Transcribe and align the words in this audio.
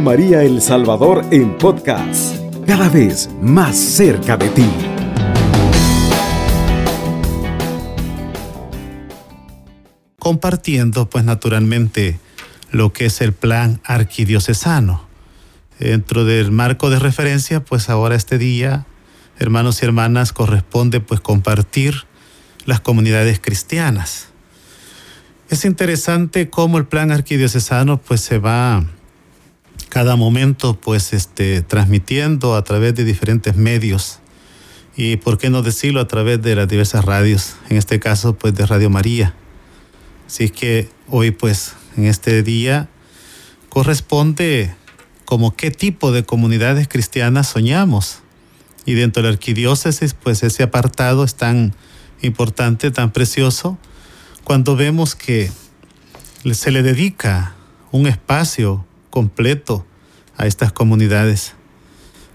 María 0.00 0.42
El 0.42 0.60
Salvador 0.60 1.24
en 1.30 1.56
podcast, 1.58 2.36
cada 2.66 2.88
vez 2.88 3.30
más 3.40 3.76
cerca 3.76 4.36
de 4.36 4.48
ti. 4.48 4.68
Compartiendo, 10.18 11.08
pues 11.08 11.24
naturalmente, 11.24 12.18
lo 12.70 12.92
que 12.92 13.06
es 13.06 13.20
el 13.20 13.32
plan 13.32 13.80
arquidiocesano. 13.84 15.04
Dentro 15.78 16.24
del 16.24 16.50
marco 16.50 16.90
de 16.90 16.98
referencia, 16.98 17.64
pues 17.64 17.88
ahora 17.90 18.14
este 18.14 18.38
día, 18.38 18.86
hermanos 19.38 19.82
y 19.82 19.86
hermanas, 19.86 20.32
corresponde 20.32 21.00
pues 21.00 21.20
compartir 21.20 22.04
las 22.64 22.80
comunidades 22.80 23.40
cristianas. 23.40 24.28
Es 25.50 25.64
interesante 25.64 26.48
cómo 26.48 26.78
el 26.78 26.86
plan 26.86 27.12
arquidiocesano 27.12 27.98
pues 27.98 28.20
se 28.20 28.38
va 28.38 28.84
cada 29.94 30.16
momento 30.16 30.74
pues 30.74 31.12
este 31.12 31.62
transmitiendo 31.62 32.56
a 32.56 32.64
través 32.64 32.96
de 32.96 33.04
diferentes 33.04 33.54
medios 33.54 34.18
y 34.96 35.18
por 35.18 35.38
qué 35.38 35.50
no 35.50 35.62
decirlo 35.62 36.00
a 36.00 36.08
través 36.08 36.42
de 36.42 36.56
las 36.56 36.66
diversas 36.66 37.04
radios, 37.04 37.54
en 37.70 37.76
este 37.76 38.00
caso 38.00 38.34
pues 38.34 38.56
de 38.56 38.66
Radio 38.66 38.90
María. 38.90 39.36
Así 40.26 40.50
que 40.50 40.88
hoy 41.06 41.30
pues 41.30 41.74
en 41.96 42.06
este 42.06 42.42
día 42.42 42.88
corresponde 43.68 44.74
como 45.26 45.54
qué 45.54 45.70
tipo 45.70 46.10
de 46.10 46.24
comunidades 46.24 46.88
cristianas 46.88 47.46
soñamos. 47.46 48.18
Y 48.84 48.94
dentro 48.94 49.22
de 49.22 49.28
la 49.28 49.34
arquidiócesis 49.34 50.12
pues 50.12 50.42
ese 50.42 50.64
apartado 50.64 51.22
es 51.22 51.36
tan 51.36 51.72
importante, 52.20 52.90
tan 52.90 53.12
precioso, 53.12 53.78
cuando 54.42 54.74
vemos 54.74 55.14
que 55.14 55.52
se 56.52 56.72
le 56.72 56.82
dedica 56.82 57.54
un 57.92 58.08
espacio 58.08 58.84
completo 59.14 59.86
a 60.36 60.46
estas 60.46 60.72
comunidades. 60.72 61.54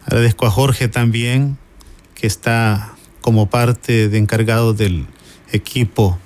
Agradezco 0.06 0.46
a 0.46 0.52
Jorge 0.52 0.88
también, 0.88 1.58
que 2.16 2.28
está 2.28 2.94
como 3.22 3.50
parte 3.50 4.10
de 4.10 4.18
encargado 4.18 4.74
del 4.74 5.06
equipo 5.52 6.18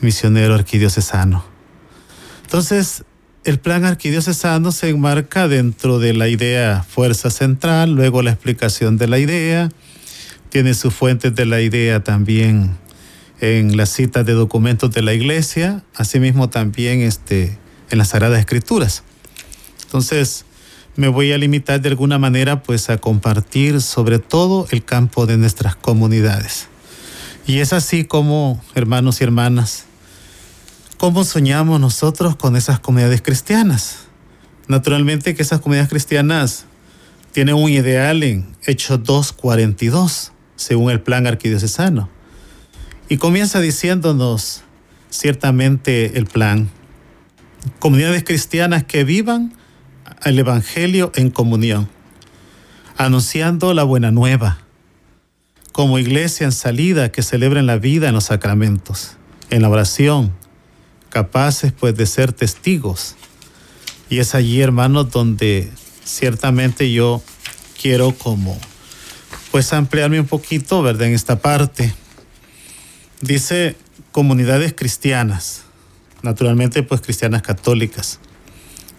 misionero 0.00 0.54
arquidiocesano. 0.54 1.44
Entonces, 2.42 3.04
el 3.44 3.58
plan 3.58 3.84
arquidiocesano 3.84 4.72
se 4.72 4.88
enmarca 4.88 5.48
dentro 5.48 5.98
de 5.98 6.14
la 6.14 6.28
idea 6.28 6.84
fuerza 6.88 7.30
central, 7.30 7.92
luego 7.92 8.22
la 8.22 8.30
explicación 8.30 8.96
de 8.96 9.06
la 9.06 9.18
idea, 9.18 9.68
tiene 10.48 10.74
sus 10.74 10.94
fuentes 10.94 11.34
de 11.34 11.46
la 11.46 11.60
idea 11.60 12.02
también 12.02 12.76
en 13.40 13.76
las 13.76 13.90
citas 13.90 14.24
de 14.24 14.32
documentos 14.32 14.92
de 14.92 15.02
la 15.02 15.12
iglesia, 15.12 15.82
asimismo 15.94 16.48
también 16.48 17.00
este, 17.00 17.58
en 17.90 17.98
las 17.98 18.08
Sagradas 18.10 18.38
Escrituras. 18.38 19.02
Entonces, 19.82 20.44
me 20.96 21.08
voy 21.08 21.32
a 21.32 21.38
limitar 21.38 21.80
de 21.80 21.88
alguna 21.88 22.18
manera 22.18 22.62
pues 22.62 22.88
a 22.88 22.98
compartir 22.98 23.80
sobre 23.80 24.18
todo 24.18 24.66
el 24.70 24.84
campo 24.84 25.26
de 25.26 25.36
nuestras 25.36 25.74
comunidades. 25.76 26.68
Y 27.46 27.58
es 27.58 27.72
así 27.72 28.04
como, 28.04 28.62
hermanos 28.74 29.20
y 29.20 29.24
hermanas, 29.24 29.86
cómo 30.96 31.24
soñamos 31.24 31.80
nosotros 31.80 32.36
con 32.36 32.56
esas 32.56 32.80
comunidades 32.80 33.22
cristianas. 33.22 34.06
Naturalmente 34.68 35.34
que 35.34 35.42
esas 35.42 35.60
comunidades 35.60 35.90
cristianas 35.90 36.66
tienen 37.32 37.56
un 37.56 37.68
ideal 37.68 38.22
en 38.22 38.46
Hechos 38.64 39.00
2.42, 39.00 40.30
según 40.56 40.90
el 40.92 41.00
plan 41.00 41.26
arquidiocesano. 41.26 42.08
Y 43.08 43.18
comienza 43.18 43.60
diciéndonos 43.60 44.62
ciertamente 45.10 46.16
el 46.16 46.26
plan. 46.26 46.70
Comunidades 47.80 48.24
cristianas 48.24 48.84
que 48.84 49.04
vivan 49.04 49.52
el 50.24 50.38
Evangelio 50.38 51.12
en 51.14 51.30
comunión, 51.30 51.88
anunciando 52.96 53.74
la 53.74 53.84
buena 53.84 54.10
nueva, 54.10 54.58
como 55.72 55.98
iglesia 55.98 56.44
en 56.44 56.52
salida 56.52 57.12
que 57.12 57.22
celebren 57.22 57.66
la 57.66 57.78
vida 57.78 58.08
en 58.08 58.14
los 58.14 58.24
sacramentos, 58.24 59.12
en 59.50 59.62
la 59.62 59.68
oración, 59.68 60.32
capaces 61.10 61.72
pues 61.72 61.96
de 61.96 62.06
ser 62.06 62.32
testigos. 62.32 63.16
Y 64.10 64.18
es 64.18 64.34
allí, 64.34 64.60
hermanos, 64.60 65.10
donde 65.10 65.70
ciertamente 66.04 66.92
yo 66.92 67.22
quiero 67.80 68.12
como 68.12 68.58
pues 69.50 69.72
ampliarme 69.72 70.20
un 70.20 70.26
poquito, 70.26 70.82
¿verdad? 70.82 71.08
En 71.08 71.14
esta 71.14 71.40
parte 71.40 71.94
Dice 73.24 73.74
comunidades 74.12 74.74
cristianas, 74.74 75.62
naturalmente 76.20 76.82
pues 76.82 77.00
cristianas 77.00 77.40
católicas, 77.40 78.20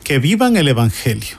que 0.06 0.20
vivan 0.20 0.56
el 0.56 0.68
Evangelio. 0.68 1.36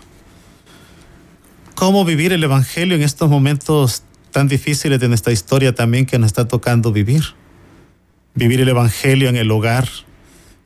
¿Cómo 1.76 2.04
vivir 2.04 2.32
el 2.32 2.42
Evangelio 2.42 2.96
en 2.96 3.02
estos 3.02 3.30
momentos 3.30 4.02
tan 4.32 4.48
difíciles 4.48 4.98
de 4.98 5.06
nuestra 5.06 5.32
historia 5.32 5.72
también 5.72 6.04
que 6.04 6.18
nos 6.18 6.26
está 6.26 6.48
tocando 6.48 6.90
vivir? 6.90 7.22
Vivir 8.34 8.60
el 8.60 8.68
Evangelio 8.68 9.28
en 9.28 9.36
el 9.36 9.52
hogar, 9.52 9.88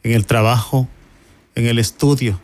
en 0.03 0.13
el 0.13 0.25
trabajo, 0.25 0.89
en 1.55 1.67
el 1.67 1.79
estudio, 1.79 2.41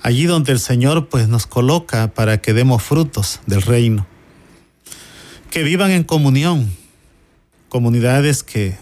allí 0.00 0.24
donde 0.24 0.52
el 0.52 0.58
Señor 0.58 1.10
pues 1.10 1.28
nos 1.28 1.46
coloca 1.46 2.08
para 2.14 2.40
que 2.40 2.54
demos 2.54 2.82
frutos 2.82 3.40
del 3.46 3.60
reino. 3.60 4.06
Que 5.50 5.64
vivan 5.64 5.90
en 5.90 6.02
comunión, 6.02 6.74
comunidades 7.68 8.42
que 8.42 8.78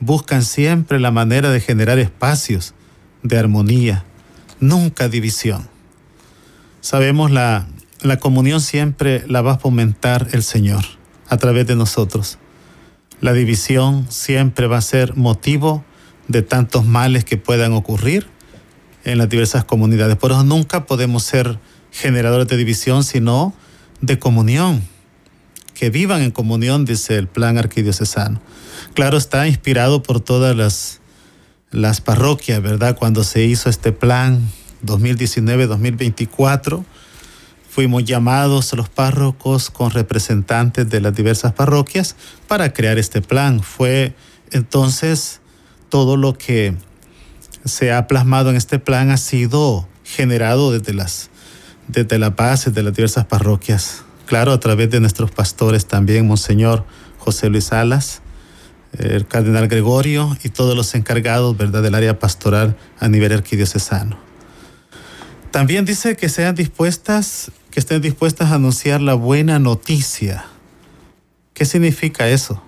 buscan 0.00 0.44
siempre 0.44 1.00
la 1.00 1.10
manera 1.10 1.50
de 1.50 1.60
generar 1.60 1.98
espacios 1.98 2.74
de 3.22 3.38
armonía, 3.38 4.04
nunca 4.60 5.08
división. 5.08 5.68
Sabemos 6.80 7.30
la, 7.30 7.66
la 8.00 8.18
comunión 8.18 8.60
siempre 8.60 9.24
la 9.26 9.42
va 9.42 9.52
a 9.52 9.58
fomentar 9.58 10.28
el 10.32 10.42
Señor 10.42 10.84
a 11.28 11.36
través 11.36 11.66
de 11.66 11.76
nosotros. 11.76 12.38
La 13.20 13.32
división 13.32 14.06
siempre 14.10 14.66
va 14.66 14.78
a 14.78 14.82
ser 14.82 15.16
motivo 15.16 15.84
de 16.28 16.42
tantos 16.42 16.84
males 16.84 17.24
que 17.24 17.36
puedan 17.36 17.72
ocurrir 17.72 18.26
en 19.04 19.18
las 19.18 19.28
diversas 19.28 19.64
comunidades. 19.64 20.16
Por 20.16 20.32
eso 20.32 20.44
nunca 20.44 20.86
podemos 20.86 21.22
ser 21.22 21.58
generadores 21.92 22.48
de 22.48 22.56
división, 22.56 23.04
sino 23.04 23.54
de 24.00 24.18
comunión 24.18 24.82
que 25.74 25.90
vivan 25.90 26.22
en 26.22 26.30
comunión, 26.30 26.84
dice 26.84 27.16
el 27.16 27.26
plan 27.26 27.58
arquidiocesano. 27.58 28.40
Claro, 28.94 29.16
está 29.16 29.46
inspirado 29.48 30.02
por 30.02 30.20
todas 30.20 30.56
las, 30.56 31.00
las 31.74 32.00
parroquias, 32.00 32.62
¿verdad? 32.62 32.96
Cuando 32.96 33.24
se 33.24 33.42
hizo 33.42 33.68
este 33.68 33.90
plan 33.90 34.48
2019-2024, 34.86 36.84
fuimos 37.68 38.04
llamados 38.04 38.72
los 38.74 38.88
párrocos 38.88 39.70
con 39.70 39.90
representantes 39.90 40.88
de 40.88 41.00
las 41.00 41.14
diversas 41.14 41.52
parroquias 41.52 42.14
para 42.46 42.72
crear 42.72 42.98
este 42.98 43.20
plan. 43.20 43.60
Fue 43.60 44.14
entonces 44.52 45.40
todo 45.88 46.16
lo 46.16 46.38
que 46.38 46.76
se 47.64 47.92
ha 47.92 48.06
plasmado 48.06 48.50
en 48.50 48.56
este 48.56 48.78
plan 48.78 49.10
ha 49.10 49.16
sido 49.16 49.88
generado 50.04 50.70
desde 50.70 50.94
las 50.94 51.30
desde 51.88 52.18
la 52.18 52.30
base 52.30 52.70
de 52.70 52.82
las 52.82 52.94
diversas 52.94 53.26
parroquias 53.26 54.04
claro, 54.26 54.52
a 54.52 54.60
través 54.60 54.90
de 54.90 55.00
nuestros 55.00 55.30
pastores 55.30 55.86
también, 55.86 56.26
Monseñor 56.26 56.84
José 57.18 57.48
Luis 57.48 57.64
Salas, 57.64 58.22
el 58.98 59.26
Cardenal 59.26 59.68
Gregorio 59.68 60.36
y 60.42 60.48
todos 60.48 60.76
los 60.76 60.94
encargados, 60.94 61.56
¿verdad?, 61.56 61.82
del 61.82 61.94
área 61.94 62.18
pastoral 62.18 62.76
a 62.98 63.08
nivel 63.08 63.32
arquidiocesano. 63.32 64.18
También 65.50 65.84
dice 65.84 66.16
que 66.16 66.28
sean 66.28 66.54
dispuestas, 66.54 67.52
que 67.70 67.80
estén 67.80 68.02
dispuestas 68.02 68.50
a 68.50 68.56
anunciar 68.56 69.00
la 69.00 69.14
buena 69.14 69.58
noticia. 69.58 70.46
¿Qué 71.54 71.64
significa 71.64 72.28
eso? 72.28 72.62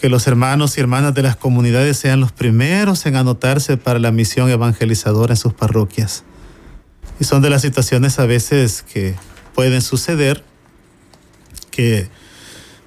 Que 0.00 0.08
los 0.08 0.26
hermanos 0.26 0.76
y 0.76 0.80
hermanas 0.80 1.14
de 1.14 1.22
las 1.22 1.36
comunidades 1.36 1.96
sean 1.96 2.20
los 2.20 2.32
primeros 2.32 3.06
en 3.06 3.16
anotarse 3.16 3.76
para 3.76 3.98
la 3.98 4.10
misión 4.10 4.50
evangelizadora 4.50 5.34
en 5.34 5.36
sus 5.36 5.52
parroquias. 5.52 6.24
Y 7.20 7.24
son 7.24 7.42
de 7.42 7.50
las 7.50 7.62
situaciones 7.62 8.18
a 8.18 8.26
veces 8.26 8.82
que 8.82 9.14
pueden 9.54 9.82
suceder 9.82 10.42
que 11.70 12.08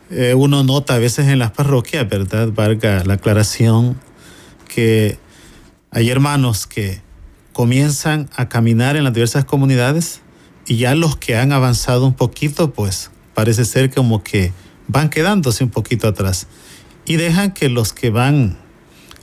eh, 0.10 0.34
uno 0.36 0.64
nota 0.64 0.96
a 0.96 1.00
veces 1.00 1.28
en 1.28 1.40
las 1.40 1.52
parroquias, 1.52 2.08
¿verdad? 2.08 2.50
Valga 2.54 3.04
la 3.04 3.16
aclaración, 3.16 4.00
que 4.74 5.18
hay 5.92 6.10
hermanos 6.10 6.68
que 6.68 7.02
comienzan 7.54 8.30
a 8.36 8.50
caminar 8.50 8.96
en 8.96 9.04
las 9.04 9.14
diversas 9.14 9.46
comunidades 9.46 10.22
y 10.66 10.78
ya 10.78 10.96
los 10.96 11.16
que 11.18 11.38
han 11.38 11.52
avanzado 11.52 12.06
un 12.06 12.14
poquito, 12.14 12.74
pues 12.74 13.12
parece 13.34 13.66
ser 13.66 13.94
como 13.94 14.24
que 14.24 14.52
van 14.88 15.10
quedándose 15.10 15.64
un 15.64 15.70
poquito 15.70 16.08
atrás 16.08 16.48
y 17.06 17.16
dejan 17.18 17.52
que 17.52 17.70
los 17.70 17.94
que 17.94 18.10
van 18.10 18.58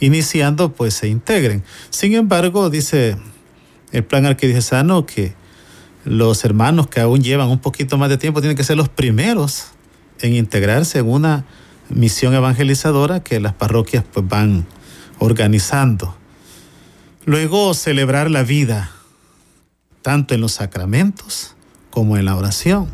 iniciando 0.01 0.73
pues 0.73 0.95
se 0.95 1.09
integren. 1.09 1.65
Sin 1.91 2.15
embargo, 2.15 2.71
dice 2.71 3.17
el 3.93 4.05
plan 4.05 4.27
arquidiocesano 4.27 5.07
que 5.07 5.35
los 6.05 6.45
hermanos 6.45 6.87
que 6.87 7.01
aún 7.01 7.23
llevan 7.23 7.49
un 7.49 7.59
poquito 7.59 7.99
más 7.99 8.09
de 8.09 8.19
tiempo 8.19 8.41
tienen 8.41 8.57
que 8.57 8.65
ser 8.65 8.77
los 8.77 8.89
primeros 8.89 9.67
en 10.23 10.35
integrarse 10.35 10.99
en 10.99 11.09
una 11.09 11.45
misión 11.89 12.35
evangelizadora 12.35 13.21
que 13.23 13.41
las 13.41 13.55
parroquias 13.55 14.05
pues 14.13 14.27
van 14.27 14.67
organizando. 15.19 16.17
Luego 17.25 17.75
celebrar 17.75 18.31
la 18.31 18.43
vida. 18.43 18.91
tanto 20.03 20.35
en 20.35 20.41
los 20.41 20.53
sacramentos 20.53 21.55
como 21.91 22.17
en 22.17 22.25
la 22.25 22.37
oración. 22.37 22.89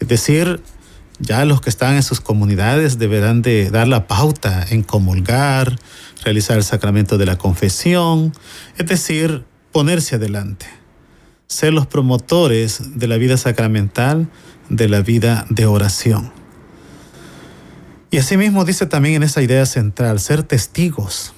Es 0.00 0.08
decir, 0.08 0.60
ya 1.18 1.44
los 1.44 1.60
que 1.60 1.70
están 1.70 1.94
en 1.94 2.02
sus 2.02 2.20
comunidades 2.20 2.98
deberán 2.98 3.40
de 3.40 3.70
dar 3.70 3.88
la 3.88 4.06
pauta 4.06 4.66
en 4.68 4.82
comulgar, 4.82 5.78
realizar 6.24 6.56
el 6.56 6.64
sacramento 6.64 7.16
de 7.18 7.26
la 7.26 7.38
confesión, 7.38 8.32
es 8.76 8.86
decir, 8.86 9.44
ponerse 9.72 10.16
adelante, 10.16 10.66
ser 11.46 11.72
los 11.72 11.86
promotores 11.86 12.98
de 12.98 13.06
la 13.06 13.16
vida 13.16 13.36
sacramental, 13.36 14.28
de 14.68 14.88
la 14.88 15.00
vida 15.02 15.46
de 15.50 15.66
oración. 15.66 16.32
Y 18.10 18.18
asimismo 18.18 18.64
dice 18.64 18.86
también 18.86 19.16
en 19.16 19.22
esa 19.24 19.42
idea 19.42 19.66
central, 19.66 20.20
ser 20.20 20.44
testigos, 20.44 21.32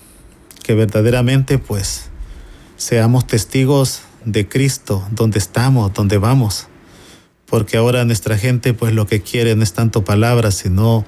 que 0.62 0.74
verdaderamente 0.74 1.58
pues 1.58 2.10
seamos 2.76 3.26
testigos 3.26 4.02
de 4.24 4.48
Cristo, 4.48 5.06
donde 5.10 5.38
estamos, 5.38 5.94
donde 5.94 6.18
vamos, 6.18 6.66
porque 7.46 7.76
ahora 7.76 8.04
nuestra 8.04 8.36
gente 8.36 8.74
pues 8.74 8.92
lo 8.92 9.06
que 9.06 9.22
quiere 9.22 9.54
no 9.56 9.62
es 9.62 9.72
tanto 9.72 10.04
palabras, 10.04 10.56
sino 10.56 11.06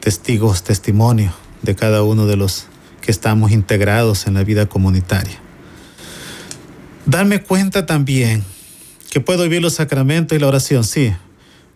testigos, 0.00 0.62
testimonio 0.62 1.34
de 1.62 1.74
cada 1.74 2.02
uno 2.02 2.26
de 2.26 2.36
los 2.36 2.66
que 3.02 3.10
estamos 3.10 3.50
integrados 3.50 4.26
en 4.26 4.34
la 4.34 4.44
vida 4.44 4.66
comunitaria. 4.66 5.38
Darme 7.04 7.42
cuenta 7.42 7.84
también 7.84 8.44
que 9.10 9.20
puedo 9.20 9.42
vivir 9.42 9.62
los 9.62 9.74
sacramentos 9.74 10.36
y 10.36 10.40
la 10.40 10.46
oración, 10.46 10.84
sí, 10.84 11.12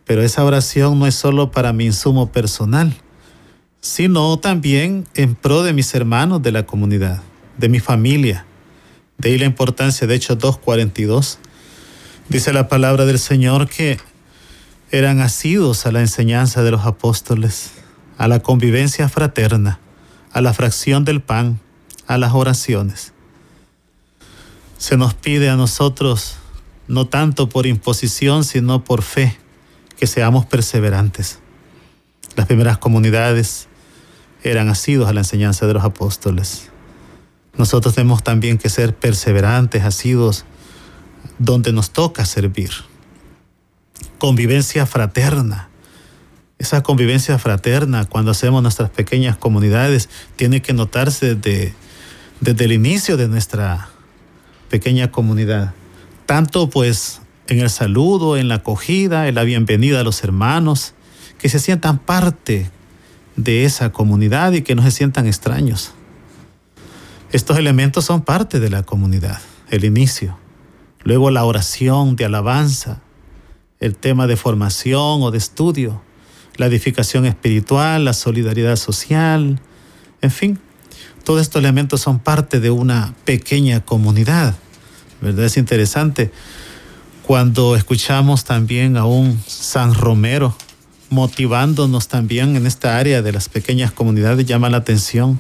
pero 0.05 0.23
esa 0.23 0.45
oración 0.45 0.99
no 0.99 1.07
es 1.07 1.15
solo 1.15 1.51
para 1.51 1.73
mi 1.73 1.87
insumo 1.87 2.33
personal, 2.33 2.95
sino 3.81 4.39
también 4.39 5.07
en 5.15 5.35
pro 5.35 5.63
de 5.63 5.73
mis 5.73 5.95
hermanos 5.95 6.43
de 6.43 6.53
la 6.53 6.67
comunidad, 6.67 7.23
de 7.59 7.69
mi 7.69 7.81
familia. 7.81 8.47
De 9.19 9.31
ahí 9.31 9.39
la 9.39 9.47
importancia 9.47 10.07
de 10.07 10.15
Hechos 10.15 10.39
2.42 10.39 11.39
Dice 12.29 12.53
la 12.53 12.69
palabra 12.69 13.05
del 13.05 13.19
Señor 13.19 13.69
que 13.69 13.99
eran 14.91 15.21
asidos 15.21 15.85
a 15.85 15.93
la 15.93 16.01
enseñanza 16.01 16.63
de 16.63 16.71
los 16.71 16.87
apóstoles, 16.87 17.73
a 18.17 18.27
la 18.29 18.41
convivencia 18.41 19.09
fraterna, 19.09 19.81
a 20.33 20.41
la 20.41 20.55
fracción 20.55 21.05
del 21.05 21.21
pan, 21.21 21.61
a 22.07 22.17
las 22.17 22.33
oraciones. 22.33 23.13
Se 24.79 24.97
nos 24.97 25.13
pide 25.13 25.51
a 25.51 25.57
nosotros, 25.57 26.37
no 26.89 27.07
tanto 27.07 27.49
por 27.51 27.67
imposición, 27.67 28.45
sino 28.45 28.83
por 28.83 29.03
fe, 29.03 29.37
seamos 30.07 30.47
perseverantes. 30.47 31.39
Las 32.37 32.47
primeras 32.47 32.79
comunidades 32.79 33.69
eran 34.43 34.69
asidos 34.69 35.09
a 35.09 35.13
la 35.13 35.21
enseñanza 35.21 35.67
de 35.67 35.75
los 35.75 35.85
apóstoles. 35.85 36.71
Nosotros 37.57 37.95
tenemos 37.95 38.23
también 38.23 38.59
que 38.59 38.69
ser 38.69 38.95
perseverantes, 38.97 39.85
asidos 39.85 40.45
donde 41.39 41.73
nos 41.73 41.91
toca 41.91 42.25
servir. 42.25 42.71
Convivencia 44.19 44.87
fraterna. 44.87 45.69
Esa 46.59 46.83
convivencia 46.83 47.39
fraterna 47.39 48.05
cuando 48.05 48.31
hacemos 48.31 48.63
nuestras 48.63 48.91
pequeñas 48.91 49.37
comunidades 49.37 50.09
tiene 50.37 50.63
que 50.63 50.73
notarse 50.73 51.35
desde, 51.35 51.75
desde 52.41 52.65
el 52.65 52.73
inicio 52.73 53.17
de 53.17 53.29
nuestra 53.29 53.89
pequeña 54.71 55.11
comunidad. 55.11 55.75
Tanto 56.27 56.71
pues 56.71 57.22
en 57.49 57.61
el 57.61 57.71
saludo, 57.71 58.37
en 58.37 58.49
la 58.49 58.57
acogida, 58.57 59.29
en 59.29 59.35
la 59.35 59.45
bienvenida 59.45 60.01
a 60.01 60.05
los 60.05 60.23
hermanos, 60.25 60.95
que 61.39 61.49
se 61.49 61.59
sientan 61.59 61.99
parte 61.99 62.71
de 63.37 63.65
esa 63.65 63.93
comunidad 63.93 64.53
y 64.53 64.63
que 64.63 64.75
no 64.75 64.83
se 64.83 64.91
sientan 64.91 65.27
extraños. 65.27 65.93
Estos 67.33 67.59
elementos 67.59 68.05
son 68.05 68.23
parte 68.23 68.61
de 68.61 68.71
la 68.71 68.83
comunidad, 68.83 69.41
el 69.71 69.85
inicio. 69.85 70.39
Luego 71.03 71.31
la 71.31 71.45
oración 71.45 72.15
de 72.15 72.27
alabanza, 72.27 73.01
el 73.81 73.97
tema 73.97 74.27
de 74.27 74.37
formación 74.37 75.23
o 75.23 75.31
de 75.31 75.39
estudio, 75.39 76.03
la 76.57 76.67
edificación 76.67 77.25
espiritual, 77.25 78.05
la 78.05 78.13
solidaridad 78.13 78.77
social, 78.77 79.61
en 80.21 80.31
fin, 80.31 80.59
todos 81.25 81.41
estos 81.41 81.61
elementos 81.61 82.01
son 82.01 82.19
parte 82.19 82.61
de 82.61 82.71
una 82.71 83.15
pequeña 83.25 83.85
comunidad. 83.85 84.55
¿Verdad? 85.21 85.45
Es 85.45 85.57
interesante 85.57 86.33
cuando 87.27 87.77
escuchamos 87.77 88.45
también 88.45 88.97
a 88.97 89.05
un 89.05 89.41
San 89.47 89.95
Romero 89.95 90.57
motivándonos 91.11 92.09
también 92.09 92.57
en 92.57 92.67
esta 92.67 92.99
área 92.99 93.23
de 93.23 93.33
las 93.33 93.49
pequeñas 93.49 93.93
comunidades, 93.93 94.47
llama 94.47 94.71
la 94.71 94.79
atención. 94.79 95.39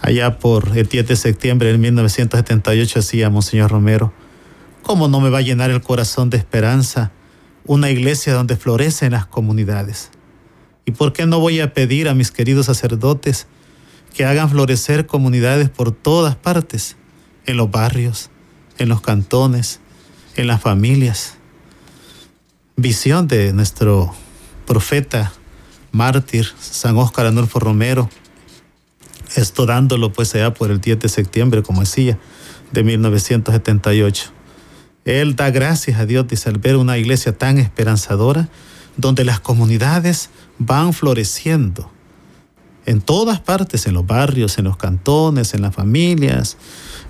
Allá 0.00 0.38
por 0.38 0.76
el 0.76 0.86
10 0.86 1.08
de 1.08 1.16
septiembre 1.16 1.72
de 1.72 1.78
1978 1.78 3.00
hacía 3.00 3.30
Monseñor 3.30 3.70
Romero 3.70 4.12
¿Cómo 4.86 5.08
no 5.08 5.20
me 5.20 5.30
va 5.30 5.38
a 5.38 5.42
llenar 5.42 5.72
el 5.72 5.82
corazón 5.82 6.30
de 6.30 6.36
esperanza 6.36 7.10
una 7.64 7.90
iglesia 7.90 8.34
donde 8.34 8.54
florecen 8.54 9.10
las 9.10 9.26
comunidades? 9.26 10.12
¿Y 10.84 10.92
por 10.92 11.12
qué 11.12 11.26
no 11.26 11.40
voy 11.40 11.58
a 11.58 11.74
pedir 11.74 12.08
a 12.08 12.14
mis 12.14 12.30
queridos 12.30 12.66
sacerdotes 12.66 13.48
que 14.14 14.24
hagan 14.24 14.48
florecer 14.48 15.06
comunidades 15.06 15.70
por 15.70 15.90
todas 15.90 16.36
partes, 16.36 16.96
en 17.46 17.56
los 17.56 17.68
barrios, 17.68 18.30
en 18.78 18.88
los 18.88 19.00
cantones, 19.00 19.80
en 20.36 20.46
las 20.46 20.60
familias? 20.60 21.34
Visión 22.76 23.26
de 23.26 23.52
nuestro 23.52 24.14
profeta, 24.66 25.32
mártir, 25.92 26.46
San 26.58 26.96
Óscar 26.96 27.26
Anulfo 27.26 27.58
Romero, 27.58 28.08
esto 29.34 29.66
dándolo 29.66 30.12
pues 30.12 30.34
allá 30.34 30.54
por 30.54 30.70
el 30.70 30.80
10 30.80 31.00
de 31.00 31.08
septiembre, 31.08 31.62
como 31.62 31.80
decía, 31.80 32.18
de 32.72 32.82
1978. 32.84 34.30
Él 35.04 35.36
da 35.36 35.50
gracias 35.50 35.98
a 36.00 36.06
Dios, 36.06 36.26
de 36.28 36.38
al 36.46 36.58
ver 36.58 36.76
una 36.76 36.98
iglesia 36.98 37.36
tan 37.36 37.58
esperanzadora, 37.58 38.48
donde 38.96 39.24
las 39.24 39.40
comunidades 39.40 40.30
van 40.58 40.92
floreciendo 40.92 41.90
en 42.86 43.00
todas 43.00 43.40
partes, 43.40 43.86
en 43.86 43.94
los 43.94 44.06
barrios, 44.06 44.58
en 44.58 44.64
los 44.64 44.76
cantones, 44.76 45.54
en 45.54 45.62
las 45.62 45.74
familias, 45.74 46.56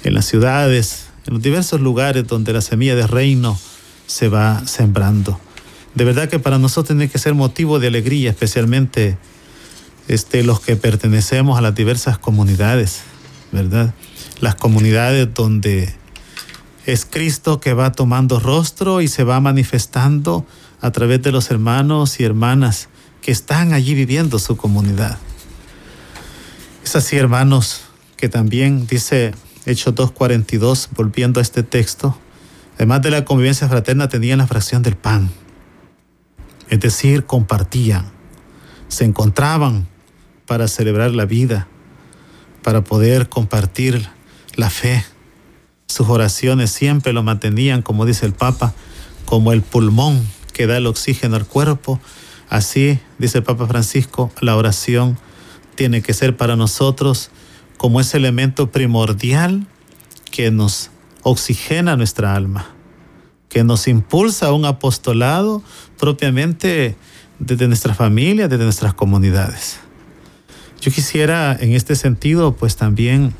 en 0.02 0.14
las 0.14 0.24
ciudades, 0.24 1.05
en 1.26 1.34
los 1.34 1.42
diversos 1.42 1.80
lugares 1.80 2.26
donde 2.26 2.52
la 2.52 2.60
semilla 2.60 2.94
de 2.94 3.06
reino 3.06 3.58
se 4.06 4.28
va 4.28 4.66
sembrando. 4.66 5.40
De 5.94 6.04
verdad 6.04 6.28
que 6.28 6.38
para 6.38 6.58
nosotros 6.58 6.96
tiene 6.96 7.10
que 7.10 7.18
ser 7.18 7.34
motivo 7.34 7.78
de 7.78 7.88
alegría, 7.88 8.30
especialmente 8.30 9.18
este, 10.08 10.42
los 10.44 10.60
que 10.60 10.76
pertenecemos 10.76 11.58
a 11.58 11.62
las 11.62 11.74
diversas 11.74 12.18
comunidades, 12.18 13.00
¿verdad? 13.50 13.94
Las 14.40 14.54
comunidades 14.54 15.32
donde 15.34 15.94
es 16.84 17.04
Cristo 17.04 17.60
que 17.60 17.72
va 17.72 17.92
tomando 17.92 18.38
rostro 18.38 19.00
y 19.00 19.08
se 19.08 19.24
va 19.24 19.40
manifestando 19.40 20.46
a 20.80 20.92
través 20.92 21.22
de 21.22 21.32
los 21.32 21.50
hermanos 21.50 22.20
y 22.20 22.24
hermanas 22.24 22.88
que 23.22 23.32
están 23.32 23.72
allí 23.72 23.94
viviendo 23.94 24.38
su 24.38 24.56
comunidad. 24.56 25.18
Es 26.84 26.94
así, 26.94 27.16
hermanos, 27.16 27.80
que 28.16 28.28
también 28.28 28.86
dice 28.86 29.34
Hechos 29.66 29.94
2.42, 29.94 30.88
volviendo 30.96 31.40
a 31.40 31.42
este 31.42 31.62
texto, 31.62 32.16
además 32.76 33.02
de 33.02 33.10
la 33.10 33.24
convivencia 33.24 33.68
fraterna, 33.68 34.08
tenían 34.08 34.38
la 34.38 34.46
fracción 34.46 34.82
del 34.82 34.96
pan. 34.96 35.30
Es 36.70 36.80
decir, 36.80 37.26
compartían, 37.26 38.06
se 38.88 39.04
encontraban 39.04 39.86
para 40.46 40.68
celebrar 40.68 41.10
la 41.10 41.26
vida, 41.26 41.68
para 42.62 42.82
poder 42.82 43.28
compartir 43.28 44.08
la 44.56 44.70
fe 44.70 45.04
sus 45.86 46.08
oraciones 46.08 46.70
siempre 46.70 47.12
lo 47.12 47.22
mantenían, 47.22 47.80
como 47.80 48.04
dice 48.04 48.26
el 48.26 48.32
Papa, 48.32 48.74
como 49.24 49.52
el 49.52 49.62
pulmón 49.62 50.26
que 50.52 50.66
da 50.66 50.76
el 50.76 50.86
oxígeno 50.86 51.36
al 51.36 51.46
cuerpo. 51.46 52.00
Así, 52.48 52.98
dice 53.18 53.38
el 53.38 53.44
Papa 53.44 53.66
Francisco, 53.66 54.30
la 54.40 54.56
oración 54.56 55.16
tiene 55.74 56.02
que 56.02 56.12
ser 56.12 56.36
para 56.36 56.56
nosotros 56.56 57.30
como 57.76 58.00
ese 58.00 58.16
elemento 58.16 58.70
primordial 58.70 59.66
que 60.30 60.50
nos 60.50 60.90
oxigena 61.22 61.96
nuestra 61.96 62.34
alma, 62.34 62.66
que 63.48 63.64
nos 63.64 63.88
impulsa 63.88 64.46
a 64.46 64.52
un 64.52 64.64
apostolado 64.64 65.62
propiamente 65.98 66.96
desde 67.38 67.68
nuestra 67.68 67.94
familia, 67.94 68.48
desde 68.48 68.64
nuestras 68.64 68.94
comunidades. 68.94 69.78
Yo 70.80 70.92
quisiera 70.92 71.56
en 71.58 71.72
este 71.72 71.96
sentido 71.96 72.54
pues 72.54 72.76
también 72.76 73.34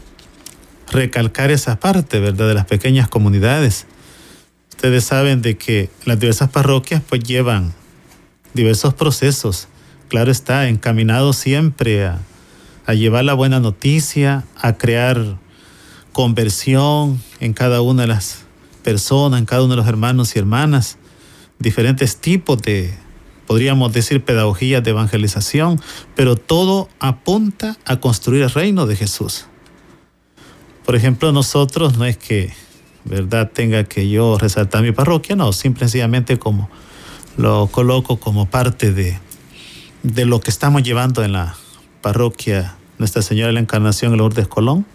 recalcar 0.91 1.51
esa 1.51 1.79
parte, 1.79 2.21
¿verdad? 2.21 2.49
De 2.49 2.55
las 2.55 2.67
pequeñas 2.67 3.09
comunidades. 3.09 3.87
Ustedes 4.71 5.05
saben 5.05 5.43
de 5.43 5.57
que 5.57 5.91
las 6.05 6.19
diversas 6.19 6.51
parroquias 6.51 7.03
pues 7.09 7.23
llevan 7.23 7.73
diversos 8.55 8.95
procesos, 8.95 9.69
claro 10.09 10.31
está, 10.31 10.69
encaminados 10.69 11.37
siempre 11.37 12.07
a, 12.07 12.21
a 12.87 12.95
llevar 12.95 13.25
la 13.25 13.35
buena 13.35 13.61
noticia, 13.61 14.45
a 14.57 14.77
crear 14.79 15.39
conversión 16.13 17.21
en 17.41 17.53
cada 17.53 17.83
una 17.83 18.03
de 18.03 18.09
las 18.09 18.45
personas, 18.83 19.41
en 19.41 19.47
cada 19.47 19.63
uno 19.63 19.73
de 19.73 19.79
los 19.79 19.89
hermanos 19.89 20.35
y 20.35 20.39
hermanas, 20.39 20.99
diferentes 21.59 22.19
tipos 22.19 22.63
de, 22.63 22.95
podríamos 23.47 23.93
decir, 23.93 24.25
pedagogías 24.25 24.83
de 24.83 24.91
evangelización, 24.91 25.81
pero 26.15 26.37
todo 26.37 26.89
apunta 27.01 27.77
a 27.85 27.97
construir 27.97 28.43
el 28.43 28.51
reino 28.51 28.87
de 28.87 28.97
Jesús. 28.97 29.47
Por 30.85 30.95
ejemplo, 30.95 31.33
nosotros 31.33 31.99
no 31.99 32.05
es 32.05 32.17
que 32.17 32.53
¿verdad? 33.07 33.51
Tenga 33.53 33.85
que 33.85 34.09
yo 34.09 34.37
resaltar 34.37 34.83
mi 34.83 34.93
parroquia, 34.93 35.37
no, 35.37 35.53
simplemente 35.53 36.39
como 36.39 36.69
lo 37.37 37.69
coloco 37.69 38.19
como 38.19 38.47
parte 38.47 38.93
de, 38.93 39.19
de 40.03 40.25
lo 40.25 40.41
que 40.41 40.51
estamos 40.51 40.83
llevando 40.83 41.23
en 41.23 41.33
la 41.33 41.57
parroquia 42.07 42.77
Nuestra 42.99 43.21
Señora 43.21 43.49
de 43.49 43.55
la 43.55 43.59
Encarnación 43.59 44.13
en 44.13 44.19
Lourdes 44.19 44.47
Colón, 44.47 44.87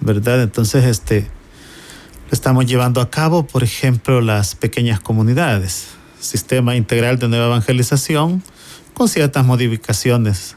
¿verdad? 0.00 0.42
Entonces, 0.42 0.84
este, 0.84 1.26
estamos 2.30 2.66
llevando 2.66 3.00
a 3.00 3.08
cabo, 3.08 3.46
por 3.46 3.64
ejemplo, 3.64 4.20
las 4.20 4.54
pequeñas 4.54 5.00
comunidades, 5.00 5.86
sistema 6.20 6.76
integral 6.76 7.18
de 7.18 7.28
nueva 7.28 7.46
evangelización, 7.46 8.42
con 8.92 9.08
ciertas 9.08 9.46
modificaciones, 9.46 10.56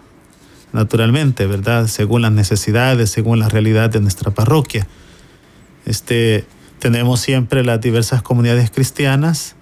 naturalmente, 0.74 1.46
¿verdad? 1.46 1.88
Según 1.88 2.24
las 2.24 2.34
necesidades, 2.34 3.10
según 3.10 3.40
la 3.40 3.48
realidad 3.48 3.90
de 3.90 4.02
nuestra 4.02 4.32
parroquia. 4.32 4.86
Este, 5.86 6.44
tenemos 6.80 7.22
siempre 7.22 7.64
las 7.64 7.80
diversas 7.80 8.22
comunidades 8.22 8.72
cristianas, 8.72 9.56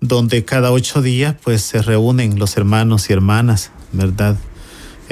donde 0.00 0.44
cada 0.44 0.72
ocho 0.72 1.02
días 1.02 1.36
pues 1.40 1.62
se 1.62 1.82
reúnen 1.82 2.40
los 2.40 2.56
hermanos 2.56 3.08
y 3.10 3.12
hermanas, 3.12 3.70
¿verdad? 3.92 4.36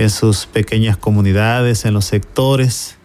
En 0.01 0.09
sus 0.09 0.47
pequeñas 0.47 0.97
comunidades, 0.97 1.85
en 1.85 1.93
los 1.93 2.07
sectores. 2.07 2.97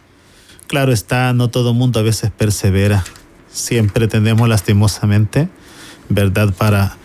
Claro 0.67 0.93
está, 0.93 1.33
no 1.33 1.49
todo 1.49 1.73
mundo 1.73 1.99
a 1.99 2.03
veces 2.03 2.31
persevera. 2.31 3.03
Siempre 3.51 4.07
tenemos 4.07 4.47
lastimosamente, 4.47 5.49
¿verdad? 6.07 6.53
Para 6.53 6.95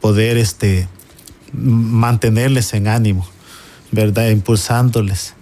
poder 0.00 0.38
este, 0.38 0.88
mantenerles 1.52 2.72
en 2.72 2.88
ánimo, 2.88 3.28
¿verdad? 3.92 4.30
Impulsándoles. 4.30 5.34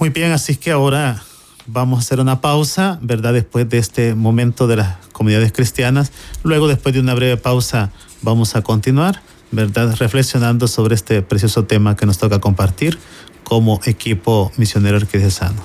Muy 0.00 0.08
bien, 0.08 0.32
así 0.32 0.56
que 0.56 0.72
ahora 0.72 1.22
vamos 1.66 1.98
a 1.98 2.00
hacer 2.00 2.18
una 2.18 2.40
pausa, 2.40 2.98
¿verdad? 3.00 3.32
Después 3.32 3.68
de 3.68 3.78
este 3.78 4.16
momento 4.16 4.66
de 4.66 4.78
las 4.78 4.96
comunidades 5.12 5.52
cristianas. 5.52 6.10
Luego, 6.42 6.66
después 6.66 6.92
de 6.92 7.00
una 7.00 7.14
breve 7.14 7.36
pausa, 7.36 7.92
vamos 8.22 8.56
a 8.56 8.62
continuar, 8.62 9.22
¿verdad? 9.54 9.94
Reflexionando 9.96 10.68
sobre 10.68 10.94
este 10.94 11.22
precioso 11.22 11.64
tema 11.64 11.96
que 11.96 12.06
nos 12.06 12.18
toca 12.18 12.40
compartir 12.40 12.98
como 13.44 13.80
equipo 13.84 14.52
misionero 14.56 14.96
arquidiocesano. 14.96 15.62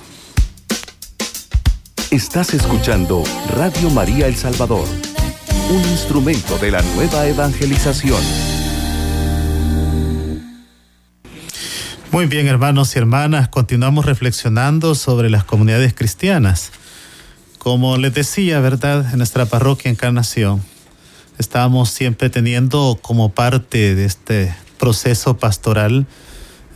Estás 2.11 2.53
escuchando 2.53 3.23
Radio 3.55 3.89
María 3.91 4.27
El 4.27 4.35
Salvador, 4.35 4.87
un 5.69 5.81
instrumento 5.91 6.57
de 6.57 6.71
la 6.71 6.81
nueva 6.81 7.27
evangelización. 7.27 8.21
Muy 12.11 12.25
bien, 12.25 12.47
hermanos 12.47 12.95
y 12.95 12.99
hermanas, 12.99 13.49
continuamos 13.49 14.05
reflexionando 14.05 14.95
sobre 14.95 15.29
las 15.29 15.43
comunidades 15.43 15.93
cristianas. 15.93 16.71
Como 17.59 17.97
les 17.97 18.15
decía, 18.15 18.59
¿verdad? 18.59 19.05
En 19.11 19.19
nuestra 19.19 19.45
parroquia 19.45 19.91
Encarnación, 19.91 20.63
estamos 21.39 21.89
siempre 21.89 22.29
teniendo 22.29 22.99
como 23.01 23.29
parte 23.29 23.95
de 23.95 24.05
este 24.05 24.55
proceso 24.77 25.37
pastoral 25.37 26.05